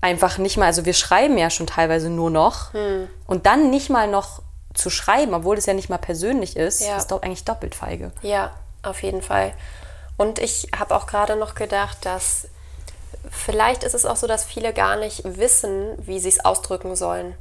Einfach 0.01 0.39
nicht 0.39 0.57
mal, 0.57 0.67
also 0.67 0.85
wir 0.85 0.95
schreiben 0.95 1.39
ja 1.39 1.51
schon 1.51 1.69
teilweise 1.69 2.11
nur 2.11 2.31
noch 2.31 2.75
mhm. 2.75 3.09
und 3.29 3.47
dann 3.47 3.71
nicht 3.71 3.89
mal 3.89 4.09
noch 4.09 4.43
zu 4.75 4.91
schreiben, 4.91 5.35
obwohl 5.35 5.55
das 5.55 5.67
ja 5.67 5.75
nicht 5.75 5.89
mal 5.89 5.99
persönlich 5.99 6.57
ist, 6.57 6.81
ja. 6.85 6.97
ist 6.97 7.13
doch 7.13 7.23
eigentlich 7.23 7.45
doppelt 7.45 7.77
feige. 7.77 8.11
Ja, 8.23 8.53
auf 8.83 9.03
jeden 9.03 9.23
Fall. 9.23 9.53
Und 10.17 10.39
ich 10.39 10.69
habe 10.79 10.95
auch 10.95 11.07
gerade 11.07 11.37
noch 11.37 11.55
gedacht, 11.55 11.99
dass 12.05 12.49
vielleicht 13.31 13.85
ist 13.85 13.95
es 13.95 14.05
auch 14.05 14.17
so, 14.17 14.27
dass 14.27 14.45
viele 14.45 14.73
gar 14.73 14.97
nicht 14.97 15.23
wissen, 15.25 15.95
wie 15.99 16.21
sie 16.21 16.29
es 16.29 16.45
ausdrücken 16.45 16.97
sollen. 16.97 17.35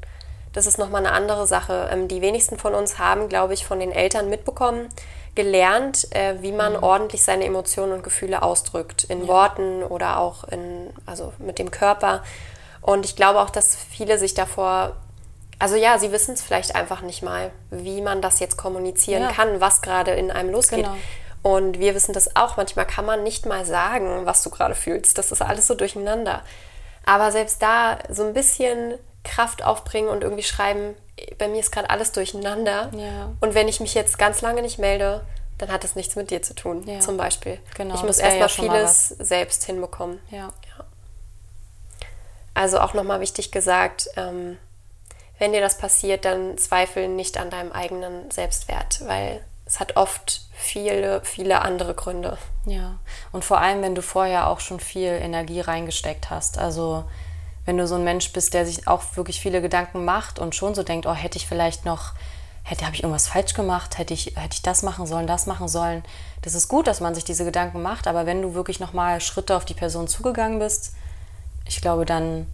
Das 0.53 0.65
ist 0.65 0.77
nochmal 0.77 1.05
eine 1.05 1.15
andere 1.15 1.47
Sache. 1.47 1.89
Ähm, 1.91 2.07
die 2.07 2.21
wenigsten 2.21 2.57
von 2.57 2.73
uns 2.73 2.99
haben, 2.99 3.29
glaube 3.29 3.53
ich, 3.53 3.65
von 3.65 3.79
den 3.79 3.91
Eltern 3.91 4.29
mitbekommen, 4.29 4.89
gelernt, 5.33 6.13
äh, 6.13 6.41
wie 6.41 6.51
man 6.51 6.73
mhm. 6.73 6.83
ordentlich 6.83 7.23
seine 7.23 7.45
Emotionen 7.45 7.93
und 7.93 8.03
Gefühle 8.03 8.43
ausdrückt. 8.43 9.05
In 9.05 9.21
ja. 9.21 9.27
Worten 9.27 9.83
oder 9.83 10.19
auch 10.19 10.43
in, 10.45 10.89
also 11.05 11.33
mit 11.39 11.57
dem 11.57 11.71
Körper. 11.71 12.23
Und 12.81 13.05
ich 13.05 13.15
glaube 13.15 13.39
auch, 13.39 13.49
dass 13.49 13.75
viele 13.75 14.17
sich 14.17 14.33
davor, 14.33 14.97
also 15.59 15.75
ja, 15.75 15.99
sie 15.99 16.11
wissen 16.11 16.33
es 16.33 16.41
vielleicht 16.41 16.75
einfach 16.75 17.01
nicht 17.01 17.21
mal, 17.21 17.51
wie 17.69 18.01
man 18.01 18.21
das 18.21 18.39
jetzt 18.39 18.57
kommunizieren 18.57 19.23
ja. 19.23 19.31
kann, 19.31 19.61
was 19.61 19.81
gerade 19.81 20.11
in 20.11 20.31
einem 20.31 20.51
losgeht. 20.51 20.79
Genau. 20.79 20.95
Und 21.43 21.79
wir 21.79 21.95
wissen 21.95 22.13
das 22.13 22.35
auch. 22.35 22.57
Manchmal 22.57 22.85
kann 22.85 23.05
man 23.05 23.23
nicht 23.23 23.45
mal 23.45 23.65
sagen, 23.65 24.25
was 24.25 24.43
du 24.43 24.49
gerade 24.49 24.75
fühlst. 24.75 25.17
Das 25.17 25.31
ist 25.31 25.41
alles 25.41 25.67
so 25.67 25.75
durcheinander. 25.75 26.43
Aber 27.05 27.31
selbst 27.31 27.61
da 27.61 27.99
so 28.09 28.23
ein 28.23 28.33
bisschen 28.33 28.95
Kraft 29.23 29.63
aufbringen 29.63 30.09
und 30.09 30.23
irgendwie 30.23 30.43
schreiben, 30.43 30.95
bei 31.37 31.47
mir 31.47 31.59
ist 31.59 31.71
gerade 31.71 31.89
alles 31.89 32.11
durcheinander. 32.11 32.91
Ja. 32.95 33.31
Und 33.39 33.53
wenn 33.55 33.67
ich 33.67 33.79
mich 33.79 33.93
jetzt 33.93 34.17
ganz 34.17 34.41
lange 34.41 34.61
nicht 34.61 34.79
melde, 34.79 35.25
dann 35.57 35.71
hat 35.71 35.83
das 35.83 35.95
nichts 35.95 36.15
mit 36.15 36.31
dir 36.31 36.41
zu 36.41 36.55
tun, 36.55 36.83
ja. 36.87 36.99
zum 36.99 37.17
Beispiel. 37.17 37.59
Genau, 37.75 37.93
ich 37.93 38.03
muss 38.03 38.17
erstmal 38.17 38.41
ja 38.41 38.47
vieles 38.47 39.09
selbst 39.09 39.63
hinbekommen. 39.65 40.19
Ja. 40.29 40.51
Also 42.53 42.79
auch 42.79 42.93
nochmal 42.93 43.21
wichtig 43.21 43.51
gesagt, 43.51 44.09
ähm, 44.17 44.57
wenn 45.39 45.53
dir 45.53 45.61
das 45.61 45.77
passiert, 45.77 46.25
dann 46.25 46.57
zweifel 46.57 47.07
nicht 47.07 47.37
an 47.37 47.49
deinem 47.49 47.71
eigenen 47.71 48.29
Selbstwert, 48.29 49.01
weil 49.05 49.43
es 49.71 49.79
hat 49.79 49.95
oft 49.95 50.41
viele, 50.51 51.21
viele 51.23 51.61
andere 51.61 51.93
Gründe. 51.93 52.37
Ja, 52.65 52.97
und 53.31 53.45
vor 53.45 53.61
allem, 53.61 53.81
wenn 53.81 53.95
du 53.95 54.01
vorher 54.01 54.47
auch 54.47 54.59
schon 54.59 54.81
viel 54.81 55.07
Energie 55.07 55.61
reingesteckt 55.61 56.29
hast. 56.29 56.57
Also 56.57 57.05
wenn 57.65 57.77
du 57.77 57.87
so 57.87 57.95
ein 57.95 58.03
Mensch 58.03 58.33
bist, 58.33 58.53
der 58.53 58.65
sich 58.65 58.89
auch 58.89 59.01
wirklich 59.15 59.39
viele 59.39 59.61
Gedanken 59.61 60.03
macht 60.03 60.39
und 60.39 60.55
schon 60.55 60.75
so 60.75 60.83
denkt, 60.83 61.05
oh, 61.05 61.13
hätte 61.13 61.37
ich 61.37 61.47
vielleicht 61.47 61.85
noch, 61.85 62.11
hätte, 62.63 62.85
habe 62.85 62.95
ich 62.95 63.03
irgendwas 63.03 63.29
falsch 63.29 63.53
gemacht, 63.53 63.97
hätte 63.97 64.13
ich, 64.13 64.33
hätte 64.35 64.55
ich 64.55 64.61
das 64.61 64.83
machen 64.83 65.05
sollen, 65.05 65.25
das 65.25 65.45
machen 65.45 65.69
sollen. 65.69 66.03
Das 66.41 66.53
ist 66.53 66.67
gut, 66.67 66.85
dass 66.85 66.99
man 66.99 67.15
sich 67.15 67.23
diese 67.23 67.45
Gedanken 67.45 67.81
macht, 67.81 68.07
aber 68.07 68.25
wenn 68.25 68.41
du 68.41 68.53
wirklich 68.53 68.81
nochmal 68.81 69.21
Schritte 69.21 69.55
auf 69.55 69.63
die 69.63 69.73
Person 69.73 70.09
zugegangen 70.09 70.59
bist, 70.59 70.95
ich 71.65 71.79
glaube, 71.79 72.03
dann 72.03 72.45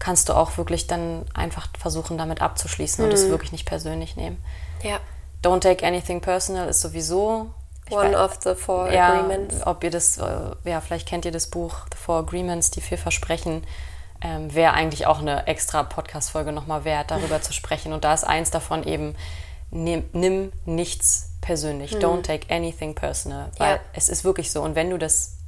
kannst 0.00 0.28
du 0.28 0.32
auch 0.32 0.56
wirklich 0.56 0.88
dann 0.88 1.24
einfach 1.34 1.68
versuchen, 1.78 2.18
damit 2.18 2.42
abzuschließen 2.42 3.04
mhm. 3.04 3.10
und 3.10 3.14
es 3.14 3.26
mhm. 3.26 3.30
wirklich 3.30 3.52
nicht 3.52 3.64
persönlich 3.64 4.16
nehmen. 4.16 4.42
Ja. 4.82 4.98
Don't 5.42 5.60
take 5.60 5.86
anything 5.86 6.20
personal 6.20 6.68
ist 6.68 6.80
sowieso 6.80 7.52
One 7.90 8.12
weiß, 8.12 8.16
of 8.16 8.38
the 8.42 8.54
Four 8.54 8.90
ja, 8.90 9.12
Agreements. 9.12 9.66
Ob 9.66 9.82
ihr 9.84 9.90
das, 9.90 10.18
äh, 10.18 10.50
ja, 10.64 10.80
vielleicht 10.80 11.08
kennt 11.08 11.24
ihr 11.24 11.32
das 11.32 11.48
Buch 11.48 11.86
The 11.92 11.98
Four 11.98 12.18
Agreements, 12.18 12.70
die 12.70 12.80
vier 12.80 12.98
Versprechen 12.98 13.62
ähm, 14.24 14.54
wäre 14.54 14.72
eigentlich 14.72 15.06
auch 15.06 15.18
eine 15.18 15.46
extra 15.46 15.82
Podcast-Folge 15.82 16.52
nochmal 16.52 16.84
wert, 16.84 17.10
darüber 17.10 17.42
zu 17.42 17.52
sprechen. 17.52 17.92
Und 17.92 18.04
da 18.04 18.14
ist 18.14 18.24
eins 18.24 18.50
davon 18.50 18.84
eben, 18.84 19.16
nimm, 19.70 20.04
nimm 20.12 20.52
nichts 20.64 21.32
persönlich. 21.40 21.94
Mhm. 21.94 21.98
Don't 21.98 22.22
take 22.22 22.54
anything 22.54 22.94
personal. 22.94 23.50
Weil 23.58 23.76
ja. 23.76 23.80
es 23.94 24.08
ist 24.08 24.24
wirklich 24.24 24.52
so. 24.52 24.62
Und 24.62 24.76
wenn 24.76 24.90
du 24.90 24.98
das 24.98 25.38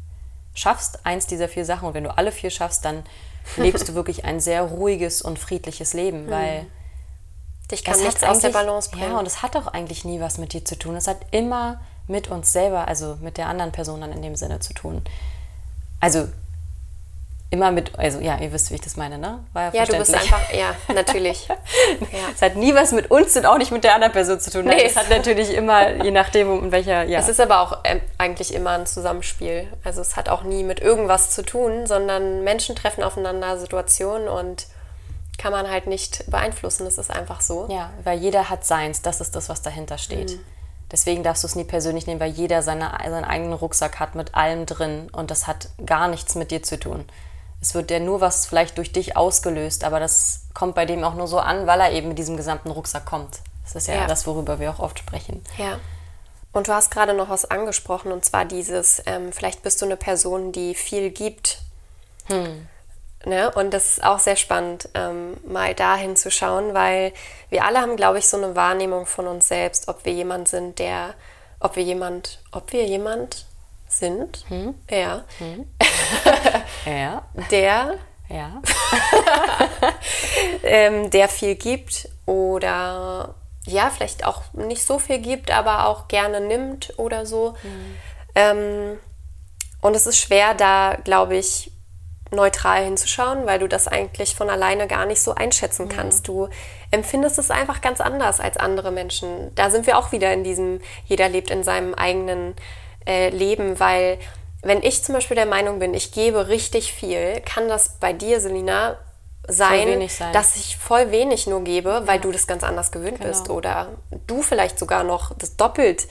schaffst, 0.54 1.06
eins 1.06 1.26
dieser 1.26 1.48
vier 1.48 1.64
Sachen, 1.64 1.88
und 1.88 1.94
wenn 1.94 2.04
du 2.04 2.16
alle 2.16 2.32
vier 2.32 2.50
schaffst, 2.50 2.84
dann 2.84 3.04
lebst 3.56 3.88
du 3.88 3.94
wirklich 3.94 4.24
ein 4.24 4.40
sehr 4.40 4.62
ruhiges 4.62 5.22
und 5.22 5.38
friedliches 5.38 5.92
Leben, 5.92 6.26
mhm. 6.26 6.66
Dich 7.70 7.84
kann 7.84 7.98
nichts 8.00 8.22
aus 8.22 8.40
der 8.40 8.50
Balance 8.50 8.90
bringen. 8.90 9.12
Ja, 9.12 9.18
und 9.18 9.26
es 9.26 9.42
hat 9.42 9.56
auch 9.56 9.66
eigentlich 9.68 10.04
nie 10.04 10.20
was 10.20 10.38
mit 10.38 10.52
dir 10.52 10.64
zu 10.64 10.78
tun. 10.78 10.96
Es 10.96 11.08
hat 11.08 11.18
immer 11.30 11.80
mit 12.06 12.28
uns 12.28 12.52
selber, 12.52 12.86
also 12.88 13.16
mit 13.20 13.38
der 13.38 13.46
anderen 13.46 13.72
Person 13.72 14.00
dann 14.00 14.12
in 14.12 14.22
dem 14.22 14.36
Sinne 14.36 14.60
zu 14.60 14.74
tun. 14.74 15.02
Also 16.00 16.28
immer 17.54 17.70
mit, 17.70 17.96
also 17.98 18.18
ja, 18.18 18.38
ihr 18.38 18.52
wisst, 18.52 18.70
wie 18.70 18.74
ich 18.74 18.80
das 18.80 18.96
meine, 18.96 19.16
ne? 19.16 19.38
War 19.52 19.72
ja, 19.72 19.84
ja 19.84 19.86
du 19.86 19.96
bist 19.96 20.12
einfach, 20.12 20.52
ja, 20.52 20.74
natürlich. 20.94 21.46
ja. 21.48 21.56
Es 22.34 22.42
hat 22.42 22.56
nie 22.56 22.74
was 22.74 22.92
mit 22.92 23.10
uns 23.10 23.36
und 23.36 23.46
auch 23.46 23.58
nicht 23.58 23.70
mit 23.70 23.84
der 23.84 23.94
anderen 23.94 24.12
Person 24.12 24.40
zu 24.40 24.50
tun. 24.50 24.64
Nee. 24.64 24.82
Es 24.84 24.96
hat 24.96 25.08
natürlich 25.08 25.54
immer, 25.54 26.02
je 26.02 26.10
nachdem, 26.10 26.64
in 26.64 26.72
welcher, 26.72 27.04
ja. 27.04 27.20
Es 27.20 27.28
ist 27.28 27.40
aber 27.40 27.60
auch 27.60 27.78
ähm, 27.84 28.00
eigentlich 28.18 28.52
immer 28.52 28.70
ein 28.70 28.86
Zusammenspiel. 28.86 29.68
Also 29.84 30.00
es 30.00 30.16
hat 30.16 30.28
auch 30.28 30.42
nie 30.42 30.64
mit 30.64 30.80
irgendwas 30.80 31.30
zu 31.30 31.42
tun, 31.42 31.86
sondern 31.86 32.42
Menschen 32.42 32.74
treffen 32.74 33.04
aufeinander 33.04 33.56
Situationen 33.58 34.28
und 34.28 34.66
kann 35.38 35.52
man 35.52 35.70
halt 35.70 35.86
nicht 35.86 36.30
beeinflussen. 36.30 36.84
Das 36.84 36.98
ist 36.98 37.10
einfach 37.10 37.40
so. 37.40 37.66
Ja, 37.70 37.90
weil 38.04 38.18
jeder 38.18 38.50
hat 38.50 38.64
seins. 38.64 39.02
Das 39.02 39.20
ist 39.20 39.34
das, 39.36 39.48
was 39.48 39.62
dahinter 39.62 39.98
steht. 39.98 40.32
Mhm. 40.32 40.40
Deswegen 40.90 41.22
darfst 41.22 41.42
du 41.42 41.46
es 41.46 41.56
nie 41.56 41.64
persönlich 41.64 42.06
nehmen, 42.06 42.20
weil 42.20 42.30
jeder 42.30 42.62
seine, 42.62 42.92
seinen 43.02 43.24
eigenen 43.24 43.52
Rucksack 43.52 43.98
hat 43.98 44.14
mit 44.14 44.34
allem 44.34 44.66
drin 44.66 45.08
und 45.12 45.30
das 45.30 45.46
hat 45.46 45.68
gar 45.84 46.08
nichts 46.08 46.34
mit 46.34 46.50
dir 46.50 46.62
zu 46.62 46.78
tun. 46.78 47.04
Es 47.60 47.74
wird 47.74 47.90
ja 47.90 47.98
nur 47.98 48.20
was 48.20 48.46
vielleicht 48.46 48.76
durch 48.78 48.92
dich 48.92 49.16
ausgelöst, 49.16 49.84
aber 49.84 49.98
das 49.98 50.42
kommt 50.52 50.74
bei 50.74 50.84
dem 50.84 51.02
auch 51.02 51.14
nur 51.14 51.26
so 51.26 51.38
an, 51.38 51.66
weil 51.66 51.80
er 51.80 51.92
eben 51.92 52.08
mit 52.08 52.18
diesem 52.18 52.36
gesamten 52.36 52.70
Rucksack 52.70 53.06
kommt. 53.06 53.40
Das 53.64 53.74
ist 53.74 53.88
ja, 53.88 53.94
ja. 53.94 54.06
das, 54.06 54.26
worüber 54.26 54.60
wir 54.60 54.70
auch 54.70 54.78
oft 54.78 54.98
sprechen. 54.98 55.42
Ja. 55.56 55.80
Und 56.52 56.68
du 56.68 56.72
hast 56.72 56.90
gerade 56.90 57.14
noch 57.14 57.30
was 57.30 57.50
angesprochen, 57.50 58.12
und 58.12 58.24
zwar 58.24 58.44
dieses, 58.44 59.02
ähm, 59.06 59.32
vielleicht 59.32 59.62
bist 59.62 59.80
du 59.80 59.86
eine 59.86 59.96
Person, 59.96 60.52
die 60.52 60.74
viel 60.74 61.10
gibt. 61.10 61.58
Hm. 62.26 62.68
Ne? 63.26 63.50
Und 63.54 63.72
das 63.72 63.92
ist 63.92 64.04
auch 64.04 64.18
sehr 64.18 64.36
spannend, 64.36 64.88
ähm, 64.94 65.36
mal 65.46 65.74
dahin 65.74 66.16
zu 66.16 66.30
schauen, 66.30 66.74
weil 66.74 67.12
wir 67.48 67.64
alle 67.64 67.80
haben, 67.80 67.96
glaube 67.96 68.18
ich, 68.18 68.26
so 68.26 68.36
eine 68.36 68.54
Wahrnehmung 68.54 69.06
von 69.06 69.26
uns 69.26 69.48
selbst, 69.48 69.88
ob 69.88 70.04
wir 70.04 70.12
jemand 70.12 70.48
sind, 70.48 70.78
der, 70.78 71.14
ob 71.60 71.76
wir 71.76 71.82
jemand, 71.82 72.40
ob 72.52 72.72
wir 72.72 72.84
jemand 72.84 73.46
sind, 73.88 74.44
hm? 74.48 74.74
ja, 74.90 75.24
hm. 75.38 75.66
ja. 76.86 77.22
der, 77.50 77.94
ja. 78.28 78.62
ähm, 80.62 81.10
der 81.10 81.28
viel 81.28 81.54
gibt 81.54 82.08
oder 82.26 83.34
ja, 83.66 83.90
vielleicht 83.90 84.24
auch 84.26 84.42
nicht 84.52 84.84
so 84.84 84.98
viel 84.98 85.18
gibt, 85.18 85.50
aber 85.50 85.86
auch 85.86 86.08
gerne 86.08 86.40
nimmt 86.40 86.92
oder 86.98 87.24
so. 87.24 87.54
Mhm. 87.62 87.96
Ähm, 88.34 88.98
und 89.80 89.94
es 89.94 90.06
ist 90.06 90.18
schwer, 90.18 90.54
da, 90.54 90.96
glaube 91.04 91.36
ich, 91.36 91.70
neutral 92.30 92.84
hinzuschauen, 92.84 93.46
weil 93.46 93.58
du 93.58 93.68
das 93.68 93.86
eigentlich 93.86 94.34
von 94.34 94.50
alleine 94.50 94.86
gar 94.86 95.06
nicht 95.06 95.22
so 95.22 95.34
einschätzen 95.34 95.88
kannst. 95.88 96.26
Du 96.26 96.48
empfindest 96.90 97.38
es 97.38 97.50
einfach 97.50 97.80
ganz 97.80 98.00
anders 98.00 98.40
als 98.40 98.56
andere 98.56 98.90
Menschen. 98.90 99.54
Da 99.54 99.70
sind 99.70 99.86
wir 99.86 99.98
auch 99.98 100.12
wieder 100.12 100.32
in 100.32 100.44
diesem, 100.44 100.80
jeder 101.06 101.28
lebt 101.28 101.50
in 101.50 101.62
seinem 101.62 101.94
eigenen 101.94 102.54
äh, 103.06 103.30
Leben, 103.30 103.78
weil 103.78 104.18
wenn 104.62 104.82
ich 104.82 105.04
zum 105.04 105.14
Beispiel 105.14 105.34
der 105.34 105.46
Meinung 105.46 105.78
bin, 105.78 105.94
ich 105.94 106.12
gebe 106.12 106.48
richtig 106.48 106.92
viel, 106.92 107.40
kann 107.42 107.68
das 107.68 107.96
bei 108.00 108.12
dir, 108.12 108.40
Selina, 108.40 108.96
sein, 109.46 110.08
sein, 110.08 110.32
dass 110.32 110.56
ich 110.56 110.78
voll 110.78 111.10
wenig 111.10 111.46
nur 111.46 111.62
gebe, 111.62 112.02
weil 112.06 112.16
ja. 112.16 112.22
du 112.22 112.32
das 112.32 112.46
ganz 112.46 112.64
anders 112.64 112.90
gewöhnt 112.90 113.18
genau. 113.18 113.28
bist 113.28 113.50
oder 113.50 113.88
du 114.26 114.40
vielleicht 114.40 114.78
sogar 114.78 115.04
noch 115.04 115.36
das 115.36 115.56
doppelt, 115.56 116.08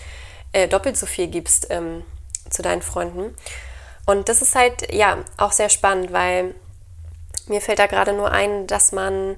äh, 0.52 0.67
doppelt 0.67 0.97
so 0.97 1.08
viel 1.08 1.28
gibst 1.28 1.67
ähm, 1.71 2.04
zu 2.49 2.62
deinen 2.62 2.84
Freunden. 2.84 3.36
Und 4.05 4.29
das 4.29 4.41
ist 4.41 4.55
halt, 4.55 4.93
ja, 4.93 5.23
auch 5.37 5.51
sehr 5.51 5.69
spannend, 5.69 6.11
weil 6.11 6.55
mir 7.47 7.61
fällt 7.61 7.79
da 7.79 7.87
gerade 7.87 8.13
nur 8.13 8.31
ein, 8.31 8.67
dass 8.67 8.91
man, 8.91 9.37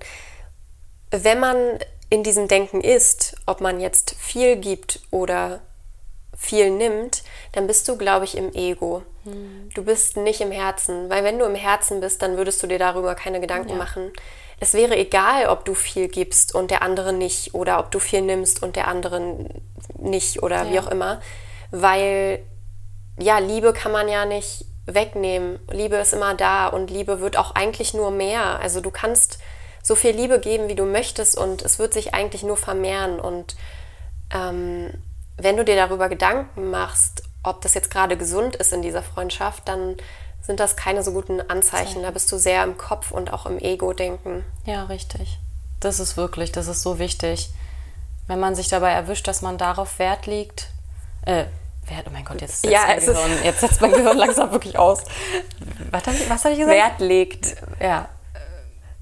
wenn 1.11 1.39
man 1.39 1.79
in 2.09 2.23
diesem 2.23 2.47
Denken 2.47 2.81
ist, 2.81 3.35
ob 3.45 3.61
man 3.61 3.79
jetzt 3.79 4.15
viel 4.19 4.57
gibt 4.57 5.01
oder 5.11 5.61
viel 6.37 6.69
nimmt, 6.69 7.23
dann 7.53 7.67
bist 7.67 7.87
du, 7.87 7.97
glaube 7.97 8.25
ich, 8.25 8.37
im 8.37 8.53
Ego. 8.53 9.03
Hm. 9.23 9.69
Du 9.73 9.83
bist 9.83 10.17
nicht 10.17 10.41
im 10.41 10.51
Herzen, 10.51 11.09
weil 11.09 11.23
wenn 11.23 11.39
du 11.39 11.45
im 11.45 11.55
Herzen 11.55 12.01
bist, 12.01 12.21
dann 12.21 12.37
würdest 12.37 12.61
du 12.61 12.67
dir 12.67 12.79
darüber 12.79 13.15
keine 13.15 13.39
Gedanken 13.39 13.69
ja. 13.71 13.75
machen. 13.75 14.11
Es 14.59 14.73
wäre 14.73 14.97
egal, 14.97 15.47
ob 15.47 15.65
du 15.65 15.73
viel 15.73 16.07
gibst 16.07 16.55
und 16.55 16.71
der 16.71 16.81
andere 16.81 17.13
nicht 17.13 17.53
oder 17.53 17.79
ob 17.79 17.91
du 17.91 17.99
viel 17.99 18.21
nimmst 18.21 18.63
und 18.63 18.75
der 18.75 18.87
andere 18.87 19.47
nicht 19.97 20.43
oder 20.43 20.63
ja. 20.63 20.71
wie 20.71 20.79
auch 20.79 20.87
immer, 20.87 21.21
weil 21.71 22.43
ja, 23.17 23.39
Liebe 23.39 23.73
kann 23.73 23.91
man 23.91 24.07
ja 24.07 24.25
nicht 24.25 24.65
wegnehmen. 24.85 25.59
Liebe 25.69 25.95
ist 25.97 26.13
immer 26.13 26.35
da 26.35 26.67
und 26.67 26.91
Liebe 26.91 27.19
wird 27.19 27.37
auch 27.37 27.55
eigentlich 27.55 27.93
nur 27.93 28.11
mehr. 28.11 28.59
Also 28.59 28.81
du 28.81 28.91
kannst 28.91 29.39
so 29.81 29.95
viel 29.95 30.15
Liebe 30.15 30.39
geben, 30.39 30.67
wie 30.67 30.75
du 30.75 30.85
möchtest 30.85 31.37
und 31.37 31.61
es 31.61 31.79
wird 31.79 31.93
sich 31.93 32.13
eigentlich 32.13 32.43
nur 32.43 32.57
vermehren. 32.57 33.19
Und 33.19 33.55
ähm, 34.33 34.91
wenn 35.37 35.57
du 35.57 35.63
dir 35.63 35.75
darüber 35.75 36.09
Gedanken 36.09 36.69
machst, 36.69 37.23
ob 37.43 37.61
das 37.61 37.73
jetzt 37.73 37.91
gerade 37.91 38.17
gesund 38.17 38.55
ist 38.55 38.73
in 38.73 38.81
dieser 38.81 39.03
Freundschaft, 39.03 39.67
dann 39.67 39.95
sind 40.41 40.59
das 40.59 40.75
keine 40.75 41.03
so 41.03 41.11
guten 41.11 41.41
Anzeichen. 41.41 42.03
Da 42.03 42.11
bist 42.11 42.31
du 42.31 42.37
sehr 42.37 42.63
im 42.63 42.77
Kopf 42.77 43.11
und 43.11 43.33
auch 43.33 43.45
im 43.45 43.59
Ego-Denken. 43.59 44.43
Ja, 44.65 44.85
richtig. 44.85 45.39
Das 45.79 45.99
ist 45.99 46.17
wirklich, 46.17 46.51
das 46.51 46.67
ist 46.67 46.81
so 46.81 46.99
wichtig. 46.99 47.49
Wenn 48.27 48.39
man 48.39 48.55
sich 48.55 48.67
dabei 48.67 48.91
erwischt, 48.91 49.27
dass 49.27 49.41
man 49.41 49.57
darauf 49.57 49.99
Wert 49.99 50.25
legt, 50.25 50.69
äh, 51.25 51.45
Wert, 51.87 52.05
oh 52.07 52.11
mein 52.11 52.25
Gott, 52.25 52.41
jetzt 52.41 52.61
setzt, 52.61 52.73
ja, 52.73 52.85
mein, 52.87 52.99
Gehirn, 52.99 53.43
jetzt 53.43 53.59
setzt 53.59 53.81
mein 53.81 53.91
Gehirn 53.91 54.17
langsam 54.17 54.51
wirklich 54.51 54.77
aus. 54.77 55.03
Was 55.91 56.07
habe 56.07 56.17
ich, 56.17 56.29
hab 56.29 56.45
ich 56.45 56.57
gesagt? 56.57 56.67
Wert 56.67 56.99
legt. 56.99 57.55
Ja. 57.79 58.09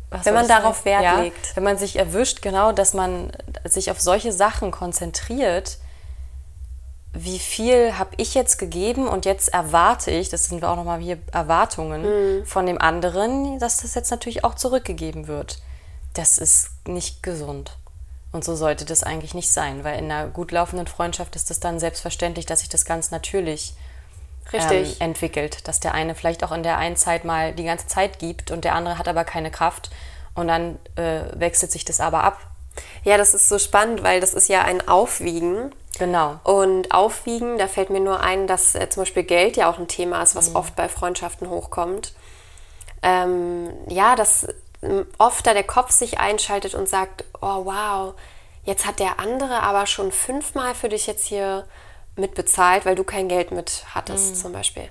Was 0.10 0.26
wenn 0.26 0.34
man 0.34 0.48
darauf 0.48 0.86
Wert 0.86 1.04
ja, 1.04 1.22
legt. 1.22 1.56
Wenn 1.56 1.64
man 1.64 1.78
sich 1.78 1.98
erwischt, 1.98 2.42
genau, 2.42 2.72
dass 2.72 2.94
man 2.94 3.32
sich 3.66 3.90
auf 3.90 4.00
solche 4.00 4.32
Sachen 4.32 4.72
konzentriert, 4.72 5.78
wie 7.14 7.40
viel 7.40 7.98
habe 7.98 8.12
ich 8.18 8.34
jetzt 8.34 8.58
gegeben 8.58 9.08
und 9.08 9.26
jetzt 9.26 9.54
erwarte 9.54 10.12
ich, 10.12 10.30
das 10.30 10.46
sind 10.46 10.62
wir 10.62 10.70
auch 10.70 10.76
nochmal 10.76 11.00
hier 11.00 11.20
Erwartungen 11.32 12.02
mhm. 12.02 12.46
von 12.46 12.66
dem 12.66 12.80
anderen, 12.80 13.60
dass 13.60 13.78
das 13.78 13.94
jetzt 13.96 14.12
natürlich 14.12 14.44
auch 14.44 14.56
zurückgegeben 14.56 15.28
wird. 15.28 15.60
Das 16.14 16.38
ist 16.38 16.72
nicht 16.88 17.24
gesund. 17.24 17.78
Und 18.34 18.44
so 18.44 18.56
sollte 18.56 18.84
das 18.84 19.04
eigentlich 19.04 19.36
nicht 19.36 19.54
sein, 19.54 19.84
weil 19.84 20.00
in 20.00 20.12
einer 20.12 20.28
gut 20.28 20.52
laufenden 20.52 20.88
Freundschaft 20.88 21.36
ist 21.36 21.52
es 21.52 21.60
dann 21.60 21.80
selbstverständlich, 21.80 22.48
dass 22.48 22.60
sich 22.60 22.70
das 22.70 22.84
ganz 22.84 23.12
natürlich 23.12 23.76
ähm, 24.52 24.88
entwickelt. 25.00 25.68
Dass 25.68 25.80
der 25.80 25.94
eine 25.94 26.16
vielleicht 26.16 26.44
auch 26.44 26.52
in 26.52 26.64
der 26.64 26.80
einen 26.80 26.96
Zeit 26.96 27.26
mal 27.26 27.54
die 27.54 27.64
ganze 27.64 27.88
Zeit 27.88 28.18
gibt 28.18 28.50
und 28.50 28.66
der 28.66 28.74
andere 28.74 28.98
hat 28.98 29.08
aber 29.08 29.24
keine 29.24 29.52
Kraft 29.52 29.92
und 30.34 30.48
dann 30.48 30.80
äh, 30.96 31.22
wechselt 31.36 31.72
sich 31.72 31.86
das 31.86 32.00
aber 32.00 32.24
ab. 32.24 32.40
Ja, 33.04 33.18
das 33.18 33.36
ist 33.36 33.50
so 33.50 33.60
spannend, 33.60 34.04
weil 34.04 34.20
das 34.20 34.34
ist 34.34 34.50
ja 34.50 34.64
ein 34.64 34.88
Aufwiegen. 34.88 35.74
Genau. 36.00 36.40
Und 36.44 36.92
Aufwiegen, 36.92 37.60
da 37.60 37.68
fällt 37.68 37.92
mir 37.92 38.00
nur 38.00 38.22
ein, 38.22 38.48
dass 38.48 38.74
äh, 38.74 38.90
zum 38.90 39.02
Beispiel 39.04 39.24
Geld 39.24 39.58
ja 39.58 39.70
auch 39.70 39.78
ein 39.78 39.88
Thema 39.88 40.24
ist, 40.24 40.36
was 40.36 40.50
mhm. 40.50 40.56
oft 40.56 40.76
bei 40.76 40.90
Freundschaften 40.90 41.52
hochkommt. 41.52 42.14
Ähm, 43.04 43.70
ja, 43.90 44.16
dass 44.16 44.48
oft 45.18 45.46
da 45.46 45.54
der 45.54 45.64
Kopf 45.64 45.92
sich 45.92 46.20
einschaltet 46.20 46.76
und 46.76 46.90
sagt, 46.90 47.24
oh 47.42 47.66
wow, 47.66 48.14
jetzt 48.64 48.86
hat 48.86 49.00
der 49.00 49.20
andere 49.20 49.62
aber 49.62 49.86
schon 49.86 50.12
fünfmal 50.12 50.76
für 50.76 50.90
dich 50.90 51.08
jetzt 51.08 51.26
hier 51.26 51.66
mitbezahlt, 52.16 52.86
weil 52.86 52.96
du 52.96 53.04
kein 53.04 53.28
Geld 53.28 53.52
mit 53.52 53.86
hattest 53.94 54.32
mhm. 54.32 54.36
zum 54.36 54.54
Beispiel. 54.54 54.90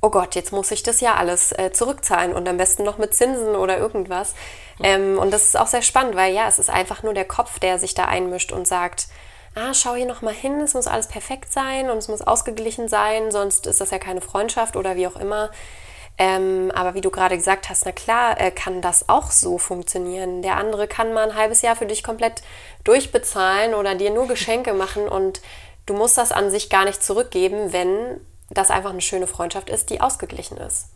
Oh 0.00 0.10
Gott, 0.10 0.34
jetzt 0.34 0.52
muss 0.52 0.70
ich 0.70 0.82
das 0.82 1.00
ja 1.00 1.14
alles 1.14 1.52
äh, 1.52 1.72
zurückzahlen 1.72 2.34
und 2.34 2.46
am 2.48 2.58
besten 2.58 2.84
noch 2.84 2.98
mit 2.98 3.14
Zinsen 3.14 3.56
oder 3.56 3.78
irgendwas. 3.78 4.34
Mhm. 4.78 4.84
Ähm, 4.84 5.18
und 5.18 5.30
das 5.30 5.44
ist 5.44 5.58
auch 5.58 5.66
sehr 5.66 5.82
spannend, 5.82 6.14
weil 6.14 6.34
ja, 6.34 6.46
es 6.46 6.58
ist 6.58 6.70
einfach 6.70 7.02
nur 7.02 7.14
der 7.14 7.24
Kopf, 7.24 7.58
der 7.58 7.78
sich 7.78 7.94
da 7.94 8.04
einmischt 8.04 8.52
und 8.52 8.68
sagt, 8.68 9.08
ah, 9.54 9.72
schau 9.72 9.94
hier 9.94 10.06
nochmal 10.06 10.34
hin, 10.34 10.60
es 10.60 10.74
muss 10.74 10.86
alles 10.86 11.08
perfekt 11.08 11.52
sein 11.52 11.90
und 11.90 11.98
es 11.98 12.08
muss 12.08 12.22
ausgeglichen 12.22 12.88
sein, 12.88 13.30
sonst 13.30 13.66
ist 13.66 13.80
das 13.80 13.90
ja 13.90 13.98
keine 13.98 14.20
Freundschaft 14.20 14.76
oder 14.76 14.96
wie 14.96 15.06
auch 15.06 15.16
immer. 15.16 15.50
Ähm, 16.16 16.70
aber 16.74 16.94
wie 16.94 17.00
du 17.00 17.10
gerade 17.10 17.36
gesagt 17.36 17.68
hast, 17.68 17.86
na 17.86 17.92
klar, 17.92 18.40
äh, 18.40 18.52
kann 18.52 18.80
das 18.80 19.08
auch 19.08 19.32
so 19.32 19.58
funktionieren. 19.58 20.42
Der 20.42 20.56
andere 20.56 20.86
kann 20.86 21.12
mal 21.12 21.28
ein 21.28 21.34
halbes 21.34 21.62
Jahr 21.62 21.74
für 21.74 21.86
dich 21.86 22.04
komplett 22.04 22.42
durchbezahlen 22.84 23.74
oder 23.74 23.96
dir 23.96 24.10
nur 24.10 24.28
Geschenke 24.28 24.74
machen 24.74 25.08
und 25.08 25.40
du 25.86 25.94
musst 25.94 26.16
das 26.16 26.30
an 26.30 26.50
sich 26.50 26.70
gar 26.70 26.84
nicht 26.84 27.02
zurückgeben, 27.02 27.72
wenn 27.72 28.20
das 28.50 28.70
einfach 28.70 28.90
eine 28.90 29.00
schöne 29.00 29.26
Freundschaft 29.26 29.68
ist, 29.68 29.90
die 29.90 30.00
ausgeglichen 30.00 30.56
ist. 30.56 30.86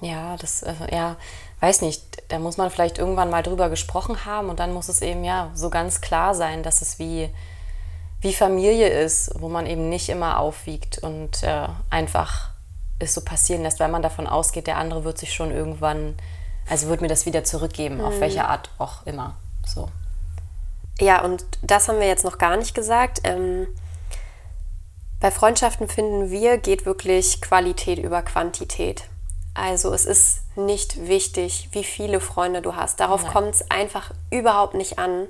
Ja, 0.00 0.36
das, 0.36 0.62
äh, 0.62 0.74
ja, 0.90 1.16
weiß 1.60 1.82
nicht. 1.82 2.02
Da 2.28 2.40
muss 2.40 2.56
man 2.56 2.70
vielleicht 2.70 2.98
irgendwann 2.98 3.30
mal 3.30 3.42
drüber 3.42 3.68
gesprochen 3.68 4.24
haben 4.24 4.48
und 4.48 4.58
dann 4.58 4.72
muss 4.72 4.88
es 4.88 5.02
eben 5.02 5.22
ja 5.22 5.50
so 5.54 5.70
ganz 5.70 6.00
klar 6.00 6.34
sein, 6.34 6.64
dass 6.64 6.82
es 6.82 6.98
wie, 6.98 7.30
wie 8.20 8.32
Familie 8.32 8.88
ist, 8.88 9.30
wo 9.40 9.48
man 9.48 9.66
eben 9.66 9.88
nicht 9.88 10.08
immer 10.08 10.40
aufwiegt 10.40 10.98
und 10.98 11.44
äh, 11.44 11.68
einfach 11.90 12.50
es 12.98 13.14
so 13.14 13.20
passieren 13.20 13.62
lässt, 13.62 13.80
weil 13.80 13.90
man 13.90 14.02
davon 14.02 14.26
ausgeht, 14.26 14.66
der 14.66 14.76
andere 14.76 15.04
wird 15.04 15.18
sich 15.18 15.32
schon 15.32 15.50
irgendwann, 15.50 16.16
also 16.68 16.88
wird 16.88 17.00
mir 17.00 17.08
das 17.08 17.26
wieder 17.26 17.44
zurückgeben, 17.44 17.96
mhm. 17.98 18.04
auf 18.04 18.20
welche 18.20 18.46
Art 18.46 18.70
auch 18.78 19.06
immer. 19.06 19.36
So. 19.66 19.88
Ja, 21.00 21.22
und 21.22 21.44
das 21.62 21.88
haben 21.88 22.00
wir 22.00 22.08
jetzt 22.08 22.24
noch 22.24 22.38
gar 22.38 22.56
nicht 22.56 22.74
gesagt. 22.74 23.20
Ähm, 23.24 23.68
Bei 25.20 25.30
Freundschaften 25.30 25.88
finden 25.88 26.30
wir, 26.30 26.58
geht 26.58 26.86
wirklich 26.86 27.40
Qualität 27.40 27.98
über 27.98 28.22
Quantität. 28.22 29.04
Also 29.54 29.92
es 29.92 30.06
ist 30.06 30.42
nicht 30.56 31.08
wichtig, 31.08 31.68
wie 31.72 31.82
viele 31.82 32.20
Freunde 32.20 32.62
du 32.62 32.76
hast. 32.76 33.00
Darauf 33.00 33.26
kommt 33.26 33.54
es 33.54 33.70
einfach 33.70 34.12
überhaupt 34.30 34.74
nicht 34.74 34.98
an. 34.98 35.26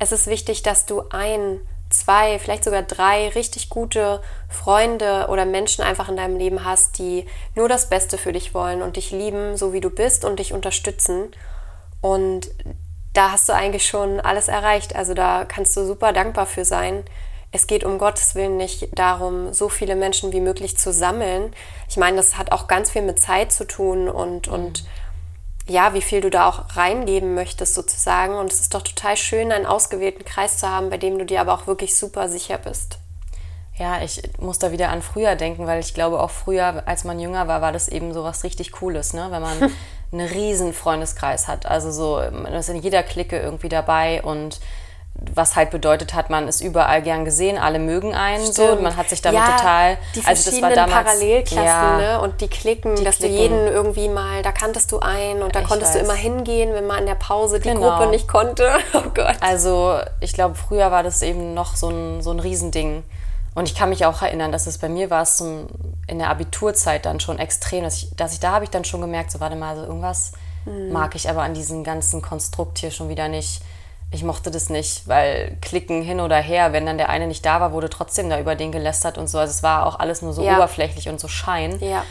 Es 0.00 0.10
ist 0.10 0.26
wichtig, 0.26 0.62
dass 0.62 0.86
du 0.86 1.02
ein, 1.10 1.60
zwei, 1.90 2.38
vielleicht 2.38 2.64
sogar 2.64 2.82
drei 2.82 3.28
richtig 3.28 3.68
gute 3.68 4.22
Freunde 4.48 5.26
oder 5.28 5.44
Menschen 5.44 5.84
einfach 5.84 6.08
in 6.08 6.16
deinem 6.16 6.36
Leben 6.36 6.64
hast, 6.64 6.98
die 6.98 7.26
nur 7.54 7.68
das 7.68 7.88
Beste 7.88 8.16
für 8.16 8.32
dich 8.32 8.54
wollen 8.54 8.82
und 8.82 8.96
dich 8.96 9.10
lieben, 9.10 9.56
so 9.56 9.72
wie 9.72 9.80
du 9.80 9.90
bist 9.90 10.24
und 10.24 10.38
dich 10.38 10.52
unterstützen. 10.52 11.32
Und 12.00 12.50
da 13.12 13.32
hast 13.32 13.48
du 13.48 13.52
eigentlich 13.52 13.86
schon 13.86 14.20
alles 14.20 14.48
erreicht. 14.48 14.96
Also 14.96 15.14
da 15.14 15.44
kannst 15.44 15.76
du 15.76 15.84
super 15.84 16.12
dankbar 16.12 16.46
für 16.46 16.64
sein 16.64 17.04
es 17.52 17.66
geht 17.66 17.84
um 17.84 17.98
Gottes 17.98 18.34
Willen 18.34 18.56
nicht 18.56 18.88
darum, 18.96 19.52
so 19.52 19.68
viele 19.68 19.96
Menschen 19.96 20.32
wie 20.32 20.40
möglich 20.40 20.76
zu 20.76 20.92
sammeln. 20.92 21.52
Ich 21.88 21.96
meine, 21.96 22.16
das 22.16 22.38
hat 22.38 22.52
auch 22.52 22.68
ganz 22.68 22.90
viel 22.90 23.02
mit 23.02 23.20
Zeit 23.20 23.50
zu 23.50 23.66
tun 23.66 24.08
und, 24.08 24.46
mhm. 24.46 24.86
Ja, 25.68 25.94
wie 25.94 26.02
viel 26.02 26.20
du 26.20 26.30
da 26.30 26.48
auch 26.48 26.76
reingeben 26.76 27.34
möchtest 27.34 27.74
sozusagen. 27.74 28.34
Und 28.34 28.52
es 28.52 28.60
ist 28.60 28.74
doch 28.74 28.82
total 28.82 29.16
schön, 29.16 29.52
einen 29.52 29.66
ausgewählten 29.66 30.24
Kreis 30.24 30.58
zu 30.58 30.68
haben, 30.68 30.90
bei 30.90 30.98
dem 30.98 31.18
du 31.18 31.24
dir 31.24 31.40
aber 31.40 31.54
auch 31.54 31.66
wirklich 31.66 31.96
super 31.96 32.28
sicher 32.28 32.58
bist. 32.58 32.98
Ja, 33.76 34.02
ich 34.02 34.22
muss 34.38 34.58
da 34.58 34.72
wieder 34.72 34.90
an 34.90 35.00
früher 35.00 35.36
denken, 35.36 35.66
weil 35.66 35.80
ich 35.80 35.94
glaube, 35.94 36.20
auch 36.20 36.30
früher, 36.30 36.86
als 36.86 37.04
man 37.04 37.18
jünger 37.18 37.48
war, 37.48 37.62
war 37.62 37.72
das 37.72 37.88
eben 37.88 38.12
so 38.12 38.22
was 38.24 38.44
richtig 38.44 38.72
Cooles, 38.72 39.14
ne? 39.14 39.28
wenn 39.30 39.40
man 39.40 39.72
einen 40.12 40.28
riesen 40.28 40.74
Freundeskreis 40.74 41.48
hat. 41.48 41.64
Also 41.64 41.90
so, 41.90 42.22
man 42.30 42.52
ist 42.52 42.68
in 42.68 42.76
jeder 42.76 43.02
Clique 43.02 43.38
irgendwie 43.38 43.70
dabei 43.70 44.22
und 44.22 44.60
was 45.34 45.54
halt 45.54 45.70
bedeutet 45.70 46.14
hat, 46.14 46.30
man 46.30 46.48
ist 46.48 46.60
überall 46.60 47.02
gern 47.02 47.24
gesehen, 47.24 47.58
alle 47.58 47.78
mögen 47.78 48.14
einen 48.14 48.52
Stimmt. 48.52 48.56
so, 48.56 48.82
man 48.82 48.96
hat 48.96 49.10
sich 49.10 49.20
damit 49.20 49.40
ja, 49.40 49.56
total, 49.56 49.98
die 50.14 50.24
also 50.24 50.50
das 50.50 50.62
war 50.62 50.70
damals, 50.70 51.04
Parallelklassen 51.04 51.64
ja, 51.64 51.96
ne? 51.98 52.20
und 52.20 52.40
die 52.40 52.48
Klicken, 52.48 52.96
die 52.96 53.04
dass 53.04 53.18
Klicken. 53.18 53.36
du 53.36 53.42
jeden 53.42 53.66
irgendwie 53.66 54.08
mal, 54.08 54.42
da 54.42 54.52
kanntest 54.52 54.92
du 54.92 54.98
einen 55.00 55.42
und 55.42 55.54
da 55.54 55.60
ich 55.60 55.66
konntest 55.66 55.94
weiß. 55.94 56.00
du 56.00 56.04
immer 56.06 56.14
hingehen, 56.14 56.72
wenn 56.72 56.86
man 56.86 57.00
in 57.00 57.06
der 57.06 57.16
Pause 57.16 57.60
die 57.60 57.68
genau. 57.68 57.90
Gruppe 57.90 58.10
nicht 58.10 58.28
konnte. 58.28 58.70
Oh 58.92 59.02
Gott. 59.14 59.36
Also 59.40 59.98
ich 60.20 60.32
glaube, 60.32 60.54
früher 60.54 60.90
war 60.90 61.02
das 61.02 61.22
eben 61.22 61.54
noch 61.54 61.76
so 61.76 61.88
ein, 61.88 62.22
so 62.22 62.32
ein 62.32 62.40
Riesending. 62.40 63.04
Und 63.54 63.68
ich 63.68 63.74
kann 63.74 63.88
mich 63.88 64.04
auch 64.04 64.20
erinnern, 64.20 64.52
dass 64.52 64.66
es 64.66 64.78
bei 64.78 64.88
mir 64.88 65.10
war, 65.10 65.22
es 65.22 65.36
zum, 65.36 65.66
in 66.06 66.18
der 66.18 66.28
Abiturzeit 66.28 67.06
dann 67.06 67.20
schon 67.20 67.38
extrem, 67.38 67.84
dass 67.84 68.02
ich, 68.02 68.16
dass 68.16 68.32
ich 68.32 68.40
da 68.40 68.52
habe 68.52 68.64
ich 68.64 68.70
dann 68.70 68.84
schon 68.84 69.00
gemerkt, 69.00 69.30
so 69.30 69.40
warte 69.40 69.56
mal, 69.56 69.76
so 69.76 69.82
irgendwas 69.82 70.32
mhm. 70.64 70.92
mag 70.92 71.14
ich 71.14 71.28
aber 71.28 71.42
an 71.42 71.54
diesem 71.54 71.84
ganzen 71.84 72.20
Konstrukt 72.20 72.78
hier 72.78 72.90
schon 72.90 73.08
wieder 73.08 73.28
nicht 73.28 73.62
ich 74.12 74.24
mochte 74.24 74.50
das 74.50 74.70
nicht, 74.70 75.06
weil 75.06 75.56
klicken 75.60 76.02
hin 76.02 76.20
oder 76.20 76.38
her, 76.38 76.72
wenn 76.72 76.84
dann 76.84 76.98
der 76.98 77.10
eine 77.10 77.28
nicht 77.28 77.46
da 77.46 77.60
war, 77.60 77.72
wurde 77.72 77.88
trotzdem 77.88 78.28
da 78.28 78.40
über 78.40 78.56
den 78.56 78.72
gelästert 78.72 79.18
und 79.18 79.28
so. 79.28 79.38
Also 79.38 79.52
es 79.52 79.62
war 79.62 79.86
auch 79.86 80.00
alles 80.00 80.20
nur 80.20 80.32
so 80.32 80.42
ja. 80.42 80.56
oberflächlich 80.56 81.08
und 81.08 81.20
so 81.20 81.28
Schein. 81.28 81.78
Ja. 81.80 82.04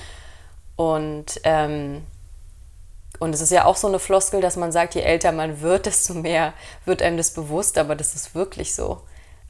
Und, 0.77 1.41
ähm, 1.43 2.05
und 3.19 3.35
es 3.35 3.41
ist 3.41 3.51
ja 3.51 3.65
auch 3.65 3.75
so 3.75 3.87
eine 3.87 3.99
Floskel, 3.99 4.39
dass 4.39 4.55
man 4.55 4.71
sagt, 4.71 4.95
je 4.95 5.01
älter 5.01 5.33
man 5.33 5.59
wird, 5.59 5.87
desto 5.87 6.13
mehr 6.13 6.53
wird 6.85 7.01
einem 7.01 7.17
das 7.17 7.31
bewusst, 7.31 7.77
aber 7.77 7.95
das 7.95 8.15
ist 8.15 8.33
wirklich 8.33 8.73
so. 8.73 9.01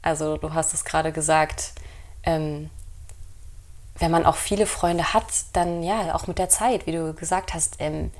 Also 0.02 0.36
du 0.36 0.52
hast 0.52 0.74
es 0.74 0.84
gerade 0.84 1.12
gesagt, 1.12 1.72
ähm, 2.24 2.68
wenn 4.00 4.10
man 4.10 4.26
auch 4.26 4.36
viele 4.36 4.66
Freunde 4.66 5.14
hat, 5.14 5.26
dann 5.52 5.84
ja, 5.84 6.16
auch 6.16 6.26
mit 6.26 6.38
der 6.38 6.48
Zeit, 6.48 6.86
wie 6.86 6.92
du 6.92 7.14
gesagt 7.14 7.54
hast, 7.54 7.76
ähm, 7.78 8.10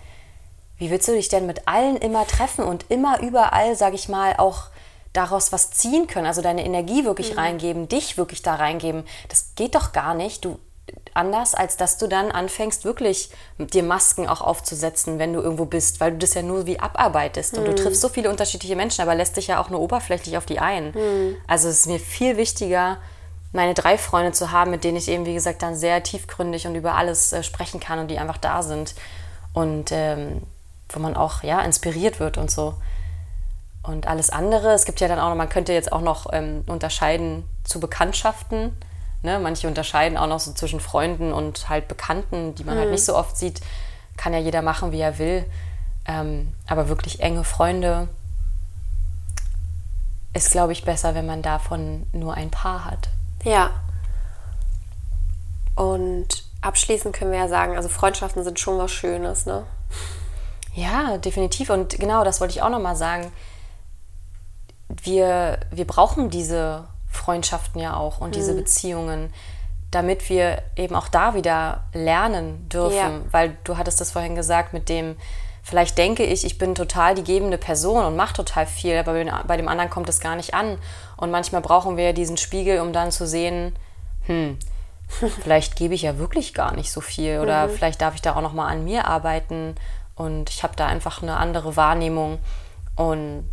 wie 0.81 0.91
willst 0.91 1.07
du 1.07 1.13
dich 1.13 1.29
denn 1.29 1.47
mit 1.47 1.69
allen 1.69 1.97
immer 1.97 2.27
treffen 2.27 2.65
und 2.65 2.87
immer 2.89 3.21
überall, 3.21 3.77
sag 3.77 3.95
ich 3.95 4.09
mal, 4.09 4.35
auch 4.39 4.65
daraus 5.13 5.53
was 5.53 5.71
ziehen 5.71 6.07
können, 6.07 6.27
also 6.27 6.41
deine 6.41 6.65
Energie 6.65 7.05
wirklich 7.05 7.33
mhm. 7.33 7.39
reingeben, 7.39 7.89
dich 7.89 8.17
wirklich 8.17 8.43
da 8.43 8.55
reingeben. 8.55 9.05
Das 9.29 9.53
geht 9.55 9.75
doch 9.75 9.93
gar 9.93 10.15
nicht. 10.15 10.45
Du 10.45 10.59
anders, 11.15 11.55
als 11.55 11.77
dass 11.77 11.99
du 11.99 12.07
dann 12.07 12.31
anfängst, 12.33 12.85
wirklich 12.85 13.31
dir 13.59 13.83
Masken 13.83 14.29
auch 14.29 14.41
aufzusetzen, 14.41 15.19
wenn 15.19 15.33
du 15.33 15.41
irgendwo 15.41 15.65
bist, 15.65 16.01
weil 16.01 16.13
du 16.13 16.19
das 16.19 16.35
ja 16.35 16.43
nur 16.43 16.67
wie 16.67 16.81
abarbeitest. 16.81 17.57
Und 17.57 17.65
mhm. 17.65 17.67
du 17.67 17.75
triffst 17.75 18.01
so 18.01 18.09
viele 18.09 18.31
unterschiedliche 18.31 18.75
Menschen, 18.75 19.03
aber 19.03 19.15
lässt 19.15 19.37
dich 19.37 19.49
ja 19.49 19.61
auch 19.61 19.71
nur 19.71 19.81
oberflächlich 19.81 20.37
auf 20.37 20.47
die 20.47 20.59
ein. 20.59 20.93
Mhm. 20.93 21.37
Also 21.47 21.69
es 21.69 21.81
ist 21.81 21.87
mir 21.87 22.01
viel 22.01 22.37
wichtiger, 22.37 22.99
meine 23.53 23.75
drei 23.75 23.99
Freunde 23.99 24.33
zu 24.33 24.51
haben, 24.53 24.71
mit 24.71 24.85
denen 24.85 24.97
ich 24.97 25.09
eben, 25.09 25.27
wie 25.27 25.35
gesagt, 25.35 25.63
dann 25.63 25.77
sehr 25.77 26.03
tiefgründig 26.03 26.67
und 26.67 26.75
über 26.75 26.95
alles 26.95 27.33
äh, 27.33 27.43
sprechen 27.43 27.81
kann 27.81 27.99
und 27.99 28.09
die 28.09 28.19
einfach 28.19 28.39
da 28.39 28.63
sind. 28.63 28.95
Und 29.53 29.91
ähm, 29.91 30.43
wo 30.91 31.01
man 31.01 31.17
auch 31.17 31.43
ja 31.43 31.61
inspiriert 31.61 32.21
wird 32.21 32.39
und 32.39 32.51
so. 32.51 32.75
Und 33.83 34.07
alles 34.07 34.31
andere, 34.31 34.73
es 34.73 34.85
gibt 34.85 35.01
ja 35.01 35.09
dann 35.09 35.19
auch 35.19 35.31
noch, 35.31 35.37
man 35.37 35.49
könnte 35.49 35.73
jetzt 35.73 35.93
auch 35.93 36.03
noch 36.03 36.27
ähm, 36.33 36.65
unterscheiden 36.67 37.45
zu 37.65 37.81
Bekanntschaften. 37.81 38.77
Ne? 39.23 39.39
Manche 39.39 39.69
unterscheiden 39.69 40.19
auch 40.19 40.27
noch 40.27 40.41
so 40.41 40.53
zwischen 40.53 40.81
Freunden 40.81 41.33
und 41.33 41.69
halt 41.69 41.89
Bekannten, 41.89 42.55
die 42.55 42.65
man 42.65 42.75
halt 42.75 42.79
mhm. 42.79 42.91
halt 42.91 42.93
nicht 42.93 43.05
so 43.05 43.17
oft 43.17 43.37
sieht. 43.37 43.61
Kann 44.17 44.35
ja 44.35 44.39
jeder 44.39 44.61
machen, 44.61 44.93
wie 44.93 45.01
er 45.01 45.19
will. 45.19 45.45
Ähm, 46.07 46.53
aber 46.67 46.89
wirklich 46.89 47.21
enge 47.21 47.45
Freunde 47.45 48.09
ist, 50.33 50.51
glaube 50.51 50.73
ich, 50.73 50.85
besser, 50.85 51.15
wenn 51.15 51.27
man 51.27 51.43
davon 51.43 52.07
nur 52.13 52.35
ein 52.35 52.51
paar 52.51 52.85
hat. 52.85 53.09
Ja. 53.45 53.71
Und 55.75 56.45
abschließend 56.61 57.17
können 57.17 57.33
wir 57.33 57.39
ja 57.39 57.49
sagen, 57.49 57.77
also 57.77 57.89
Freundschaften 57.89 58.45
sind 58.45 58.61
schon 58.61 58.79
was 58.79 58.93
Schönes, 58.93 59.47
ne? 59.47 59.65
Ja, 60.75 61.19
definitiv. 61.19 61.71
Und 61.71 61.99
genau, 61.99 62.25
das 62.25 62.41
wollte 62.41 62.55
ich 62.55 62.63
auch 62.63 62.71
nochmal 62.71 62.97
sagen. 62.97 63.33
Wir, 64.89 65.59
wir 65.71 65.87
brauchen 65.87 66.31
diese 66.31 66.87
Freundschaften 67.09 67.81
ja 67.81 67.97
auch 67.97 68.21
und 68.21 68.29
mhm. 68.29 68.33
diese 68.33 68.55
Beziehungen, 68.55 69.33
damit 69.91 70.29
wir 70.29 70.63
eben 70.77 70.95
auch 70.95 71.09
da 71.09 71.35
wieder 71.35 71.85
lernen 71.93 72.69
dürfen. 72.69 72.97
Ja. 72.97 73.21
Weil 73.31 73.57
du 73.65 73.77
hattest 73.77 74.01
das 74.01 74.13
vorhin 74.13 74.35
gesagt 74.35 74.73
mit 74.73 74.89
dem, 74.89 75.17
vielleicht 75.63 75.99
denke 75.99 76.25
ich, 76.25 76.45
ich 76.45 76.59
bin 76.59 76.75
total 76.75 77.15
die 77.15 77.25
gebende 77.25 77.59
Person 77.59 78.05
und 78.05 78.17
mache 78.17 78.35
total 78.35 78.67
viel, 78.67 78.97
aber 78.97 79.25
bei 79.47 79.57
dem 79.57 79.69
anderen 79.69 79.91
kommt 79.91 80.09
es 80.09 80.21
gar 80.21 80.37
nicht 80.37 80.55
an. 80.55 80.79
Und 81.17 81.31
manchmal 81.31 81.61
brauchen 81.61 81.97
wir 81.97 82.05
ja 82.05 82.13
diesen 82.13 82.37
Spiegel, 82.37 82.81
um 82.81 82.93
dann 82.93 83.11
zu 83.11 83.27
sehen, 83.27 83.75
hm, 84.27 84.59
vielleicht 85.43 85.77
gebe 85.77 85.95
ich 85.95 86.03
ja 86.03 86.19
wirklich 86.19 86.55
gar 86.55 86.75
nicht 86.75 86.93
so 86.93 87.01
viel 87.01 87.41
oder 87.41 87.67
mhm. 87.67 87.71
vielleicht 87.73 88.01
darf 88.01 88.15
ich 88.15 88.23
da 88.23 88.37
auch 88.37 88.43
noch 88.43 88.53
mal 88.53 88.69
an 88.69 88.85
mir 88.85 89.07
arbeiten 89.07 89.75
und 90.21 90.51
ich 90.51 90.63
habe 90.63 90.77
da 90.77 90.87
einfach 90.87 91.23
eine 91.23 91.39
andere 91.39 91.77
Wahrnehmung. 91.77 92.41
Und 92.95 93.49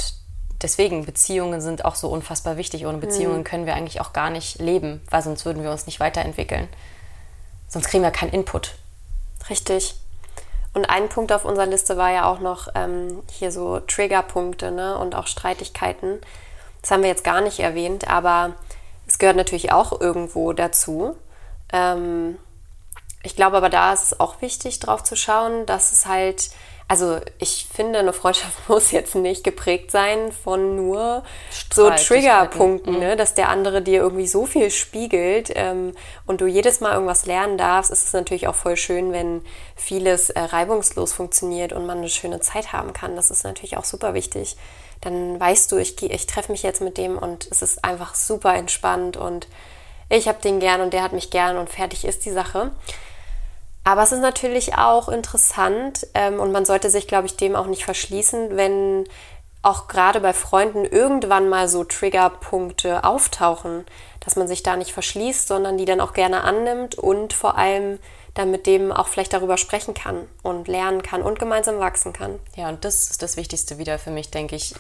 deswegen, 0.62 1.06
Beziehungen 1.06 1.62
sind 1.62 1.86
auch 1.86 1.96
so 1.96 2.10
unfassbar 2.10 2.58
wichtig. 2.58 2.86
Ohne 2.86 2.98
Beziehungen 2.98 3.38
mhm. 3.38 3.44
können 3.46 3.66
wir 3.66 3.74
eigentlich 3.74 4.02
auch 4.02 4.12
gar 4.12 4.30
nicht 4.30 4.60
leben, 4.60 5.02
weil 5.10 5.22
sonst 5.22 5.46
würden 5.46 5.64
wir 5.64 5.72
uns 5.72 5.86
nicht 5.86 6.02
weiterentwickeln. 6.02 6.68
Sonst 7.70 7.88
kriegen 7.88 8.04
wir 8.04 8.12
keinen 8.12 8.34
Input. 8.34 8.76
Richtig. 9.50 9.96
Und 10.74 10.90
ein 10.90 11.08
Punkt 11.08 11.32
auf 11.32 11.46
unserer 11.46 11.68
Liste 11.68 11.96
war 11.96 12.12
ja 12.12 12.30
auch 12.30 12.42
noch 12.42 12.68
ähm, 12.76 13.24
hier 13.32 13.54
so 13.54 13.80
Triggerpunkte 13.80 14.70
ne? 14.70 14.98
und 14.98 15.16
auch 15.16 15.28
Streitigkeiten. 15.28 16.20
Das 16.82 16.92
haben 16.92 17.02
wir 17.02 17.10
jetzt 17.10 17.24
gar 17.24 17.40
nicht 17.40 17.62
erwähnt, 17.62 18.10
aber 18.10 18.56
es 19.08 19.20
gehört 19.20 19.38
natürlich 19.38 19.72
auch 19.72 20.02
irgendwo 20.02 20.52
dazu. 20.52 21.16
Ähm, 21.72 22.38
ich 23.28 23.36
glaube 23.36 23.58
aber, 23.58 23.70
da 23.70 23.92
ist 23.92 24.04
es 24.04 24.20
auch 24.22 24.42
wichtig, 24.42 24.80
drauf 24.80 25.04
zu 25.04 25.18
schauen, 25.18 25.66
dass 25.66 25.92
es 25.92 26.06
halt, 26.06 26.50
also 26.88 27.20
ich 27.40 27.68
finde, 27.70 28.00
eine 28.00 28.14
Freundschaft 28.14 28.58
muss 28.70 28.92
jetzt 28.92 29.16
nicht 29.16 29.44
geprägt 29.44 29.92
sein 29.92 30.32
von 30.32 30.78
nur 30.78 31.24
so 31.74 31.90
Triggerpunkten, 31.90 32.94
mhm. 32.94 33.00
ne? 33.00 33.16
dass 33.18 33.34
der 33.34 33.50
andere 33.50 33.82
dir 33.82 34.00
irgendwie 34.00 34.28
so 34.28 34.46
viel 34.46 34.72
spiegelt 34.72 35.52
ähm, 35.56 35.92
und 36.26 36.40
du 36.40 36.48
jedes 36.48 36.80
Mal 36.80 36.94
irgendwas 36.94 37.26
lernen 37.26 37.58
darfst, 37.58 37.92
ist 37.92 38.06
es 38.06 38.14
natürlich 38.14 38.48
auch 38.48 38.56
voll 38.56 38.78
schön, 38.78 39.12
wenn 39.12 39.42
vieles 39.76 40.30
äh, 40.30 40.40
reibungslos 40.40 41.12
funktioniert 41.12 41.74
und 41.74 41.86
man 41.86 41.98
eine 41.98 42.10
schöne 42.10 42.40
Zeit 42.40 42.72
haben 42.72 42.94
kann. 42.94 43.18
Das 43.18 43.30
ist 43.30 43.44
natürlich 43.44 43.76
auch 43.76 43.84
super 43.84 44.14
wichtig. 44.14 44.56
Dann 45.02 45.38
weißt 45.38 45.70
du, 45.74 45.76
ich, 45.76 46.02
ich 46.02 46.28
treffe 46.28 46.54
mich 46.54 46.64
jetzt 46.64 46.80
mit 46.80 46.98
dem 46.98 47.18
und 47.18 47.46
es 47.52 47.62
ist 47.62 47.84
einfach 47.84 48.16
super 48.16 48.56
entspannt 48.56 49.18
und 49.18 49.50
ich 50.08 50.30
habe 50.30 50.42
den 50.42 50.62
gern 50.62 50.80
und 50.80 50.94
der 50.94 51.04
hat 51.04 51.12
mich 51.12 51.30
gern 51.30 51.58
und 51.58 51.70
fertig 51.70 52.06
ist 52.06 52.24
die 52.24 52.32
Sache. 52.32 52.72
Aber 53.88 54.04
es 54.04 54.12
ist 54.12 54.20
natürlich 54.20 54.78
auch 54.78 55.08
interessant 55.08 56.08
ähm, 56.14 56.42
und 56.42 56.52
man 56.52 56.66
sollte 56.66 56.90
sich, 56.90 57.08
glaube 57.08 57.26
ich, 57.26 57.38
dem 57.38 57.56
auch 57.56 57.68
nicht 57.68 57.86
verschließen, 57.86 58.58
wenn 58.58 59.06
auch 59.62 59.88
gerade 59.88 60.20
bei 60.20 60.34
Freunden 60.34 60.84
irgendwann 60.84 61.48
mal 61.48 61.70
so 61.70 61.86
Triggerpunkte 61.86 63.06
auftauchen, 63.06 63.86
dass 64.20 64.36
man 64.36 64.50
sich 64.50 64.62
da 64.62 64.76
nicht 64.76 64.92
verschließt, 64.92 65.48
sondern 65.48 65.78
die 65.78 65.86
dann 65.86 66.02
auch 66.02 66.12
gerne 66.12 66.44
annimmt 66.44 66.96
und 66.96 67.32
vor 67.32 67.58
allem 67.58 67.98
dann 68.34 68.52
mit 68.52 68.68
dem 68.68 68.92
auch 68.92 69.08
vielleicht 69.08 69.32
darüber 69.32 69.56
sprechen 69.56 69.94
kann 69.94 70.28
und 70.44 70.68
lernen 70.68 71.02
kann 71.02 71.22
und 71.22 71.40
gemeinsam 71.40 71.80
wachsen 71.80 72.12
kann. 72.12 72.40
Ja, 72.58 72.68
und 72.68 72.84
das 72.84 73.10
ist 73.10 73.22
das 73.22 73.38
Wichtigste 73.38 73.78
wieder 73.78 74.00
für 74.00 74.12
mich, 74.12 74.32
denke 74.32 74.58
ich, 74.58 74.76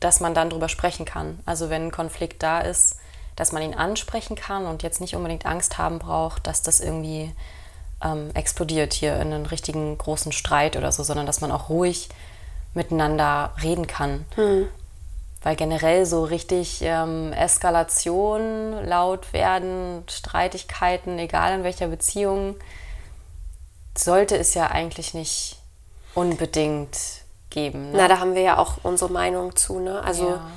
dass 0.00 0.18
man 0.18 0.34
dann 0.34 0.50
darüber 0.50 0.68
sprechen 0.68 1.04
kann. 1.04 1.38
Also 1.46 1.70
wenn 1.70 1.86
ein 1.86 1.92
Konflikt 1.92 2.42
da 2.42 2.62
ist, 2.62 2.96
dass 3.36 3.52
man 3.52 3.62
ihn 3.62 3.74
ansprechen 3.74 4.34
kann 4.34 4.66
und 4.66 4.82
jetzt 4.82 5.00
nicht 5.00 5.14
unbedingt 5.14 5.46
Angst 5.46 5.78
haben 5.78 6.00
braucht, 6.00 6.48
dass 6.48 6.62
das 6.62 6.80
irgendwie 6.80 7.32
ähm, 8.02 8.30
explodiert 8.34 8.92
hier 8.92 9.14
in 9.16 9.32
einen 9.32 9.46
richtigen 9.46 9.96
großen 9.96 10.32
Streit 10.32 10.76
oder 10.76 10.92
so, 10.92 11.02
sondern 11.02 11.26
dass 11.26 11.40
man 11.40 11.52
auch 11.52 11.68
ruhig 11.68 12.08
miteinander 12.74 13.52
reden 13.62 13.86
kann. 13.86 14.24
Hm. 14.36 14.68
weil 15.42 15.56
generell 15.56 16.04
so 16.04 16.24
richtig 16.24 16.80
ähm, 16.82 17.32
Eskalation, 17.32 18.84
laut 18.84 19.32
werden, 19.32 20.04
Streitigkeiten, 20.08 21.18
egal 21.18 21.54
in 21.54 21.64
welcher 21.64 21.88
Beziehung, 21.88 22.56
sollte 23.96 24.36
es 24.36 24.54
ja 24.54 24.66
eigentlich 24.66 25.14
nicht 25.14 25.56
unbedingt 26.14 26.96
geben. 27.50 27.92
Ne? 27.92 27.98
Na, 27.98 28.08
da 28.08 28.18
haben 28.18 28.34
wir 28.34 28.42
ja 28.42 28.58
auch 28.58 28.78
unsere 28.82 29.10
Meinung 29.10 29.56
zu. 29.56 29.78
Ne? 29.78 30.02
Also 30.02 30.28
ja. 30.28 30.50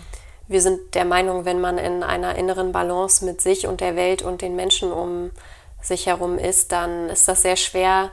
wir 0.48 0.62
sind 0.62 0.96
der 0.96 1.06
Meinung, 1.06 1.46
wenn 1.46 1.60
man 1.60 1.78
in 1.78 2.04
einer 2.04 2.36
inneren 2.36 2.72
Balance 2.72 3.26
mit 3.26 3.42
sich 3.42 3.68
und 3.68 3.82
der 3.82 3.96
Welt 3.96 4.22
und 4.22 4.42
den 4.42 4.56
Menschen 4.56 4.92
um 4.92 5.32
sich 5.84 6.06
herum 6.06 6.38
ist, 6.38 6.72
dann 6.72 7.10
ist 7.10 7.28
das 7.28 7.42
sehr 7.42 7.56
schwer, 7.56 8.12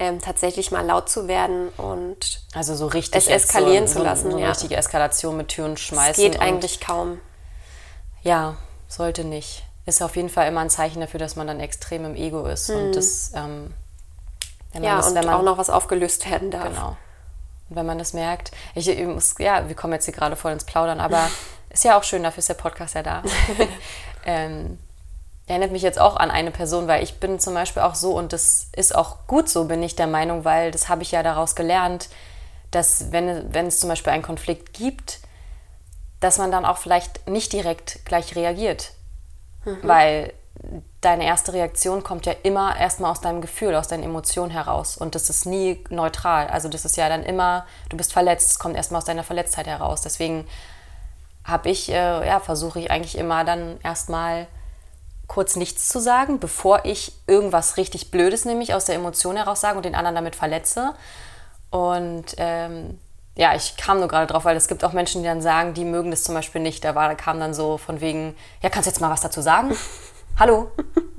ähm, 0.00 0.20
tatsächlich 0.20 0.70
mal 0.70 0.84
laut 0.84 1.10
zu 1.10 1.28
werden 1.28 1.68
und 1.76 2.42
also 2.54 2.74
so 2.74 2.86
richtig 2.86 3.16
es 3.16 3.28
eskalieren 3.28 3.86
so, 3.86 3.98
zu 3.98 4.02
lassen. 4.02 4.24
So, 4.24 4.30
so 4.30 4.36
eine 4.36 4.46
ja. 4.46 4.50
richtige 4.50 4.76
Eskalation 4.76 5.36
mit 5.36 5.48
Türen 5.48 5.76
schmeißen. 5.76 6.24
Es 6.24 6.30
geht 6.32 6.40
eigentlich 6.40 6.80
kaum. 6.80 7.20
Ja, 8.22 8.56
sollte 8.88 9.24
nicht. 9.24 9.62
Ist 9.84 10.02
auf 10.02 10.16
jeden 10.16 10.30
Fall 10.30 10.48
immer 10.48 10.60
ein 10.60 10.70
Zeichen 10.70 11.00
dafür, 11.00 11.20
dass 11.20 11.36
man 11.36 11.46
dann 11.46 11.60
extrem 11.60 12.04
im 12.06 12.16
Ego 12.16 12.46
ist. 12.46 12.68
Hm. 12.68 12.76
Und 12.76 12.96
das, 12.96 13.32
ähm, 13.34 13.74
ja, 14.72 14.96
das, 14.96 15.08
und 15.08 15.14
man, 15.14 15.28
auch 15.28 15.42
noch 15.42 15.58
was 15.58 15.68
aufgelöst 15.68 16.30
werden 16.30 16.50
darf. 16.50 16.68
Genau. 16.68 16.96
Und 17.68 17.76
wenn 17.76 17.86
man 17.86 17.98
das 17.98 18.14
merkt, 18.14 18.52
ich, 18.74 18.88
ich 18.88 19.06
muss, 19.06 19.34
ja, 19.38 19.68
wir 19.68 19.76
kommen 19.76 19.92
jetzt 19.92 20.06
hier 20.06 20.14
gerade 20.14 20.34
voll 20.34 20.52
ins 20.52 20.64
Plaudern, 20.64 21.00
aber 21.00 21.30
ist 21.70 21.84
ja 21.84 21.98
auch 21.98 22.04
schön, 22.04 22.22
dafür 22.22 22.38
ist 22.38 22.48
der 22.48 22.54
Podcast 22.54 22.94
ja 22.94 23.02
da. 23.02 23.22
ähm, 24.24 24.78
erinnert 25.50 25.72
mich 25.72 25.82
jetzt 25.82 26.00
auch 26.00 26.16
an 26.16 26.30
eine 26.30 26.52
Person, 26.52 26.86
weil 26.86 27.02
ich 27.02 27.18
bin 27.18 27.40
zum 27.40 27.54
Beispiel 27.54 27.82
auch 27.82 27.96
so 27.96 28.16
und 28.16 28.32
das 28.32 28.68
ist 28.74 28.94
auch 28.94 29.26
gut 29.26 29.48
so, 29.48 29.64
bin 29.64 29.82
ich 29.82 29.96
der 29.96 30.06
Meinung, 30.06 30.44
weil 30.44 30.70
das 30.70 30.88
habe 30.88 31.02
ich 31.02 31.10
ja 31.10 31.22
daraus 31.22 31.56
gelernt, 31.56 32.08
dass 32.70 33.10
wenn, 33.10 33.52
wenn 33.52 33.66
es 33.66 33.80
zum 33.80 33.88
Beispiel 33.88 34.12
einen 34.12 34.22
Konflikt 34.22 34.72
gibt, 34.72 35.18
dass 36.20 36.38
man 36.38 36.52
dann 36.52 36.64
auch 36.64 36.78
vielleicht 36.78 37.28
nicht 37.28 37.52
direkt 37.52 38.04
gleich 38.04 38.36
reagiert. 38.36 38.92
Mhm. 39.64 39.78
Weil 39.82 40.32
deine 41.00 41.24
erste 41.24 41.52
Reaktion 41.52 42.04
kommt 42.04 42.26
ja 42.26 42.34
immer 42.44 42.76
erstmal 42.76 43.10
aus 43.10 43.20
deinem 43.20 43.40
Gefühl, 43.40 43.74
aus 43.74 43.88
deinen 43.88 44.04
Emotionen 44.04 44.50
heraus. 44.50 44.96
Und 44.96 45.16
das 45.16 45.30
ist 45.30 45.46
nie 45.46 45.82
neutral. 45.88 46.46
Also 46.46 46.68
das 46.68 46.84
ist 46.84 46.96
ja 46.96 47.08
dann 47.08 47.24
immer, 47.24 47.66
du 47.88 47.96
bist 47.96 48.12
verletzt, 48.12 48.52
es 48.52 48.58
kommt 48.60 48.76
erstmal 48.76 48.98
aus 48.98 49.04
deiner 49.04 49.24
Verletztheit 49.24 49.66
heraus. 49.66 50.02
Deswegen 50.02 50.46
habe 51.42 51.70
ich, 51.70 51.88
äh, 51.88 52.26
ja, 52.26 52.38
versuche 52.38 52.78
ich 52.78 52.90
eigentlich 52.90 53.18
immer 53.18 53.44
dann 53.44 53.80
erstmal 53.82 54.46
kurz 55.30 55.54
nichts 55.54 55.88
zu 55.88 56.00
sagen, 56.00 56.40
bevor 56.40 56.84
ich 56.84 57.12
irgendwas 57.28 57.76
richtig 57.76 58.10
Blödes 58.10 58.44
nämlich 58.44 58.74
aus 58.74 58.86
der 58.86 58.96
Emotion 58.96 59.36
heraus 59.36 59.60
sage 59.60 59.76
und 59.76 59.84
den 59.84 59.94
anderen 59.94 60.16
damit 60.16 60.34
verletze. 60.34 60.92
Und 61.70 62.34
ähm, 62.36 62.98
ja, 63.36 63.54
ich 63.54 63.76
kam 63.76 64.00
nur 64.00 64.08
gerade 64.08 64.26
drauf, 64.26 64.44
weil 64.44 64.56
es 64.56 64.66
gibt 64.66 64.82
auch 64.82 64.92
Menschen, 64.92 65.22
die 65.22 65.28
dann 65.28 65.40
sagen, 65.40 65.72
die 65.72 65.84
mögen 65.84 66.10
das 66.10 66.24
zum 66.24 66.34
Beispiel 66.34 66.60
nicht. 66.60 66.84
Da, 66.84 66.96
war, 66.96 67.08
da 67.08 67.14
kam 67.14 67.38
dann 67.38 67.54
so 67.54 67.78
von 67.78 68.00
wegen, 68.00 68.34
ja, 68.60 68.70
kannst 68.70 68.88
du 68.88 68.90
jetzt 68.90 69.00
mal 69.00 69.08
was 69.08 69.20
dazu 69.20 69.40
sagen? 69.40 69.70
Hallo? 70.36 70.72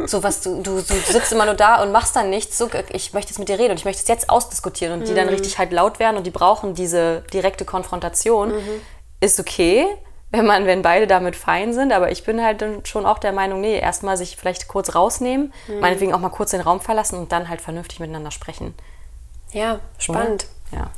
So 0.05 0.21
was, 0.21 0.41
du, 0.41 0.61
du, 0.61 0.81
du, 0.81 0.93
sitzt 0.93 1.31
immer 1.31 1.45
nur 1.45 1.53
da 1.53 1.81
und 1.81 1.93
machst 1.93 2.13
dann 2.13 2.29
nichts. 2.29 2.57
So, 2.57 2.69
ich 2.89 3.13
möchte 3.13 3.31
jetzt 3.31 3.39
mit 3.39 3.47
dir 3.47 3.59
reden 3.59 3.71
und 3.71 3.77
ich 3.77 3.85
möchte 3.85 4.01
es 4.01 4.09
jetzt 4.09 4.29
ausdiskutieren. 4.29 4.99
Und 4.99 5.07
die 5.07 5.13
dann 5.13 5.27
mhm. 5.27 5.35
richtig 5.35 5.57
halt 5.57 5.71
laut 5.71 5.99
werden 5.99 6.17
und 6.17 6.27
die 6.27 6.31
brauchen 6.31 6.73
diese 6.73 7.21
direkte 7.31 7.63
Konfrontation. 7.63 8.49
Mhm. 8.49 8.81
Ist 9.21 9.39
okay 9.39 9.87
wenn 10.31 10.45
man, 10.45 10.65
wenn 10.65 10.81
beide 10.81 11.07
damit 11.07 11.35
fein 11.35 11.73
sind. 11.73 11.91
Aber 11.91 12.11
ich 12.11 12.23
bin 12.23 12.43
halt 12.43 12.61
dann 12.61 12.85
schon 12.85 13.05
auch 13.05 13.19
der 13.19 13.33
Meinung, 13.33 13.61
nee, 13.61 13.77
erstmal 13.77 14.17
sich 14.17 14.37
vielleicht 14.37 14.67
kurz 14.67 14.95
rausnehmen, 14.95 15.53
mhm. 15.67 15.79
meinetwegen 15.79 16.13
auch 16.13 16.19
mal 16.19 16.29
kurz 16.29 16.51
den 16.51 16.61
Raum 16.61 16.79
verlassen 16.79 17.19
und 17.19 17.31
dann 17.31 17.49
halt 17.49 17.61
vernünftig 17.61 17.99
miteinander 17.99 18.31
sprechen. 18.31 18.73
Ja, 19.51 19.79
spannend. 19.97 20.47
Oder? 20.71 20.79
Ja. 20.79 20.91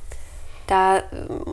Da 0.67 0.97
äh, 0.97 1.01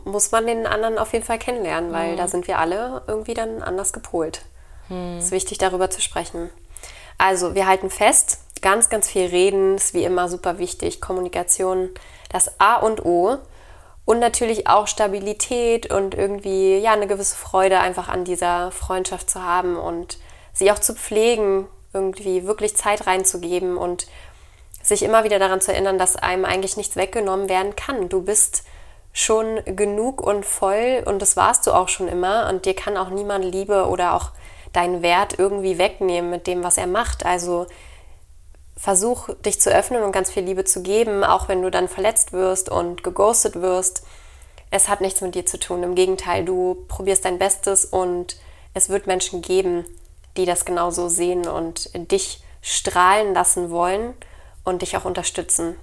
muss 0.05 0.31
man 0.31 0.45
den 0.47 0.67
anderen 0.67 0.97
auf 0.97 1.13
jeden 1.13 1.25
Fall 1.25 1.39
kennenlernen, 1.39 1.91
weil 1.91 2.13
mhm. 2.13 2.17
da 2.17 2.27
sind 2.27 2.47
wir 2.47 2.59
alle 2.59 3.01
irgendwie 3.07 3.33
dann 3.33 3.61
anders 3.61 3.93
gepolt. 3.93 4.43
Mhm. 4.89 5.17
Es 5.17 5.25
ist 5.25 5.31
wichtig, 5.31 5.57
darüber 5.57 5.89
zu 5.89 6.01
sprechen. 6.01 6.49
Also, 7.17 7.55
wir 7.55 7.67
halten 7.67 7.89
fest, 7.89 8.39
ganz, 8.61 8.89
ganz 8.89 9.09
viel 9.09 9.25
reden 9.25 9.75
ist 9.75 9.93
wie 9.93 10.03
immer 10.03 10.27
super 10.29 10.57
wichtig. 10.59 11.01
Kommunikation, 11.01 11.89
das 12.29 12.59
A 12.59 12.75
und 12.75 13.05
O. 13.05 13.37
Und 14.05 14.19
natürlich 14.19 14.67
auch 14.67 14.87
Stabilität 14.87 15.91
und 15.91 16.15
irgendwie 16.15 16.77
ja 16.77 16.93
eine 16.93 17.07
gewisse 17.07 17.35
Freude 17.35 17.79
einfach 17.79 18.09
an 18.09 18.25
dieser 18.25 18.71
Freundschaft 18.71 19.29
zu 19.29 19.43
haben 19.43 19.77
und 19.77 20.17
sie 20.53 20.71
auch 20.71 20.79
zu 20.79 20.95
pflegen, 20.95 21.67
irgendwie 21.93 22.45
wirklich 22.45 22.75
Zeit 22.75 23.05
reinzugeben 23.05 23.77
und 23.77 24.07
sich 24.81 25.03
immer 25.03 25.23
wieder 25.23 25.39
daran 25.39 25.61
zu 25.61 25.71
erinnern, 25.71 25.99
dass 25.99 26.15
einem 26.15 26.45
eigentlich 26.45 26.77
nichts 26.77 26.95
weggenommen 26.95 27.49
werden 27.49 27.75
kann. 27.75 28.09
Du 28.09 28.23
bist 28.23 28.63
schon 29.13 29.61
genug 29.65 30.21
und 30.21 30.45
voll 30.45 31.03
und 31.05 31.21
das 31.21 31.35
warst 31.35 31.67
du 31.67 31.71
auch 31.71 31.89
schon 31.89 32.07
immer 32.07 32.49
und 32.49 32.65
dir 32.65 32.73
kann 32.73 32.97
auch 32.97 33.09
niemand 33.09 33.45
Liebe 33.45 33.87
oder 33.87 34.13
auch 34.13 34.31
deinen 34.73 35.01
Wert 35.01 35.37
irgendwie 35.37 35.77
wegnehmen 35.77 36.31
mit 36.31 36.47
dem, 36.47 36.63
was 36.63 36.77
er 36.77 36.87
macht. 36.87 37.25
Also 37.25 37.67
versuch 38.81 39.29
dich 39.45 39.61
zu 39.61 39.69
öffnen 39.71 40.01
und 40.01 40.11
ganz 40.11 40.31
viel 40.31 40.41
Liebe 40.41 40.65
zu 40.65 40.81
geben, 40.81 41.23
auch 41.23 41.47
wenn 41.47 41.61
du 41.61 41.69
dann 41.69 41.87
verletzt 41.87 42.33
wirst 42.33 42.67
und 42.67 43.03
geghostet 43.03 43.61
wirst. 43.61 44.01
Es 44.71 44.89
hat 44.89 45.01
nichts 45.01 45.21
mit 45.21 45.35
dir 45.35 45.45
zu 45.45 45.59
tun. 45.59 45.83
Im 45.83 45.93
Gegenteil, 45.93 46.43
du 46.43 46.83
probierst 46.87 47.23
dein 47.25 47.37
Bestes 47.37 47.85
und 47.85 48.37
es 48.73 48.89
wird 48.89 49.05
Menschen 49.05 49.43
geben, 49.43 49.85
die 50.35 50.45
das 50.45 50.65
genauso 50.65 51.09
sehen 51.09 51.47
und 51.47 51.91
dich 52.11 52.43
strahlen 52.63 53.35
lassen 53.35 53.69
wollen 53.69 54.15
und 54.63 54.81
dich 54.81 54.97
auch 54.97 55.05
unterstützen. 55.05 55.75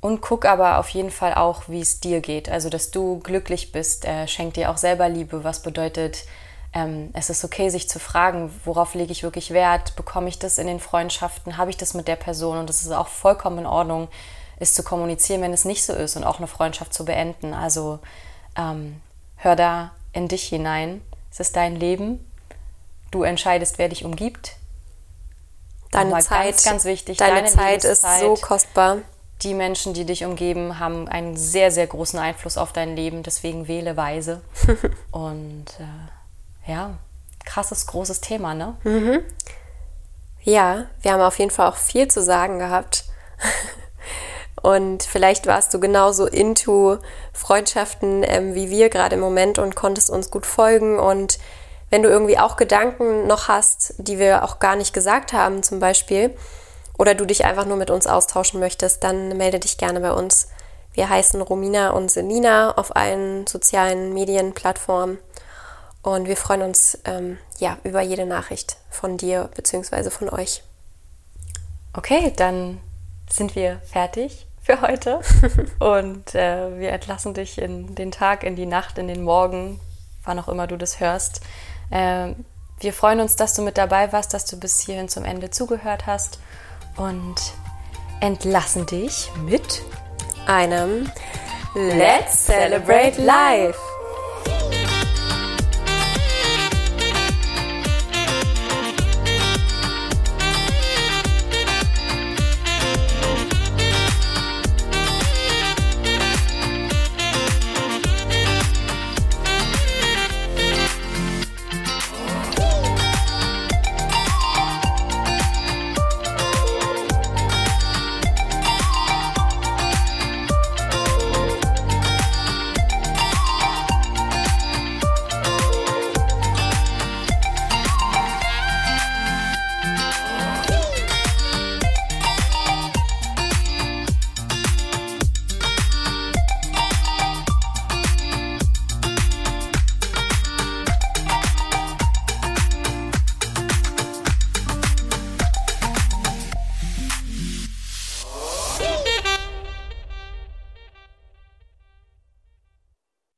Und 0.00 0.20
guck 0.20 0.44
aber 0.44 0.78
auf 0.78 0.90
jeden 0.90 1.10
Fall 1.10 1.34
auch, 1.34 1.64
wie 1.66 1.80
es 1.80 1.98
dir 1.98 2.20
geht. 2.20 2.48
Also, 2.48 2.68
dass 2.68 2.92
du 2.92 3.18
glücklich 3.18 3.72
bist. 3.72 4.04
Er 4.04 4.28
schenkt 4.28 4.56
dir 4.56 4.70
auch 4.70 4.76
selber 4.76 5.08
Liebe, 5.08 5.42
was 5.42 5.62
bedeutet, 5.62 6.26
ähm, 6.74 7.10
es 7.12 7.30
ist 7.30 7.44
okay, 7.44 7.68
sich 7.70 7.88
zu 7.88 8.00
fragen, 8.00 8.52
worauf 8.64 8.94
lege 8.94 9.12
ich 9.12 9.22
wirklich 9.22 9.52
Wert, 9.52 9.94
bekomme 9.94 10.28
ich 10.28 10.40
das 10.40 10.58
in 10.58 10.66
den 10.66 10.80
Freundschaften, 10.80 11.56
habe 11.56 11.70
ich 11.70 11.76
das 11.76 11.94
mit 11.94 12.08
der 12.08 12.16
Person 12.16 12.58
und 12.58 12.68
es 12.68 12.82
ist 12.82 12.90
auch 12.90 13.06
vollkommen 13.06 13.58
in 13.58 13.66
Ordnung, 13.66 14.08
es 14.58 14.74
zu 14.74 14.82
kommunizieren, 14.82 15.40
wenn 15.40 15.52
es 15.52 15.64
nicht 15.64 15.84
so 15.84 15.92
ist 15.92 16.16
und 16.16 16.24
auch 16.24 16.38
eine 16.38 16.48
Freundschaft 16.48 16.92
zu 16.92 17.04
beenden. 17.04 17.54
Also 17.54 18.00
ähm, 18.56 19.00
hör 19.36 19.54
da 19.54 19.92
in 20.12 20.26
dich 20.26 20.44
hinein. 20.48 21.00
Es 21.30 21.40
ist 21.40 21.56
dein 21.56 21.76
Leben. 21.76 22.24
Du 23.10 23.22
entscheidest, 23.22 23.78
wer 23.78 23.88
dich 23.88 24.04
umgibt. 24.04 24.56
Deine 25.92 26.18
Zeit, 26.18 26.54
ganz, 26.54 26.64
ganz 26.64 26.84
wichtig. 26.84 27.18
Deine, 27.18 27.36
deine 27.36 27.48
Zeit 27.48 27.84
ist 27.84 28.04
so 28.18 28.34
kostbar. 28.34 28.98
Die 29.42 29.54
Menschen, 29.54 29.94
die 29.94 30.04
dich 30.04 30.24
umgeben, 30.24 30.80
haben 30.80 31.06
einen 31.06 31.36
sehr, 31.36 31.70
sehr 31.70 31.86
großen 31.86 32.18
Einfluss 32.18 32.56
auf 32.56 32.72
dein 32.72 32.96
Leben. 32.96 33.22
Deswegen 33.22 33.68
wähle 33.68 33.96
weise. 33.96 34.40
und 35.12 35.66
äh, 35.78 35.84
ja, 36.66 36.98
krasses, 37.44 37.86
großes 37.86 38.20
Thema, 38.20 38.54
ne? 38.54 38.76
Mhm. 38.84 39.22
Ja, 40.42 40.86
wir 41.00 41.12
haben 41.12 41.20
auf 41.20 41.38
jeden 41.38 41.50
Fall 41.50 41.68
auch 41.68 41.76
viel 41.76 42.08
zu 42.08 42.22
sagen 42.22 42.58
gehabt. 42.58 43.04
Und 44.62 45.02
vielleicht 45.02 45.46
warst 45.46 45.74
du 45.74 45.80
genauso 45.80 46.26
into 46.26 46.98
Freundschaften 47.34 48.22
ähm, 48.22 48.54
wie 48.54 48.70
wir 48.70 48.88
gerade 48.88 49.16
im 49.16 49.20
Moment 49.20 49.58
und 49.58 49.76
konntest 49.76 50.08
uns 50.08 50.30
gut 50.30 50.46
folgen. 50.46 50.98
Und 50.98 51.38
wenn 51.90 52.02
du 52.02 52.08
irgendwie 52.08 52.38
auch 52.38 52.56
Gedanken 52.56 53.26
noch 53.26 53.48
hast, 53.48 53.94
die 53.98 54.18
wir 54.18 54.42
auch 54.42 54.60
gar 54.60 54.74
nicht 54.74 54.94
gesagt 54.94 55.34
haben, 55.34 55.62
zum 55.62 55.80
Beispiel, 55.80 56.34
oder 56.96 57.14
du 57.14 57.26
dich 57.26 57.44
einfach 57.44 57.66
nur 57.66 57.76
mit 57.76 57.90
uns 57.90 58.06
austauschen 58.06 58.58
möchtest, 58.58 59.04
dann 59.04 59.36
melde 59.36 59.60
dich 59.60 59.76
gerne 59.76 60.00
bei 60.00 60.12
uns. 60.12 60.48
Wir 60.94 61.10
heißen 61.10 61.42
Romina 61.42 61.90
und 61.90 62.10
Selina 62.10 62.72
auf 62.78 62.96
allen 62.96 63.46
sozialen 63.46 64.14
Medienplattformen. 64.14 65.18
Und 66.04 66.28
wir 66.28 66.36
freuen 66.36 66.60
uns 66.60 66.98
ähm, 67.06 67.38
ja 67.58 67.78
über 67.82 68.02
jede 68.02 68.26
Nachricht 68.26 68.76
von 68.90 69.16
dir 69.16 69.48
bzw. 69.56 70.10
von 70.10 70.28
euch. 70.28 70.62
Okay, 71.94 72.30
dann 72.36 72.78
sind 73.28 73.56
wir 73.56 73.80
fertig 73.90 74.46
für 74.62 74.82
heute 74.82 75.20
und 75.78 76.34
äh, 76.34 76.78
wir 76.78 76.90
entlassen 76.90 77.32
dich 77.32 77.56
in 77.56 77.94
den 77.94 78.10
Tag, 78.12 78.44
in 78.44 78.54
die 78.54 78.66
Nacht, 78.66 78.98
in 78.98 79.08
den 79.08 79.22
Morgen, 79.22 79.80
wann 80.24 80.38
auch 80.38 80.48
immer 80.48 80.66
du 80.66 80.76
das 80.76 81.00
hörst. 81.00 81.40
Äh, 81.90 82.34
wir 82.80 82.92
freuen 82.92 83.20
uns, 83.20 83.36
dass 83.36 83.54
du 83.54 83.62
mit 83.62 83.78
dabei 83.78 84.12
warst, 84.12 84.34
dass 84.34 84.44
du 84.44 84.60
bis 84.60 84.80
hierhin 84.80 85.08
zum 85.08 85.24
Ende 85.24 85.48
zugehört 85.48 86.06
hast 86.06 86.38
und 86.98 87.36
entlassen 88.20 88.84
dich 88.84 89.30
mit 89.46 89.80
einem 90.46 91.10
Let's 91.74 92.44
Celebrate 92.44 93.22
Life. 93.22 93.78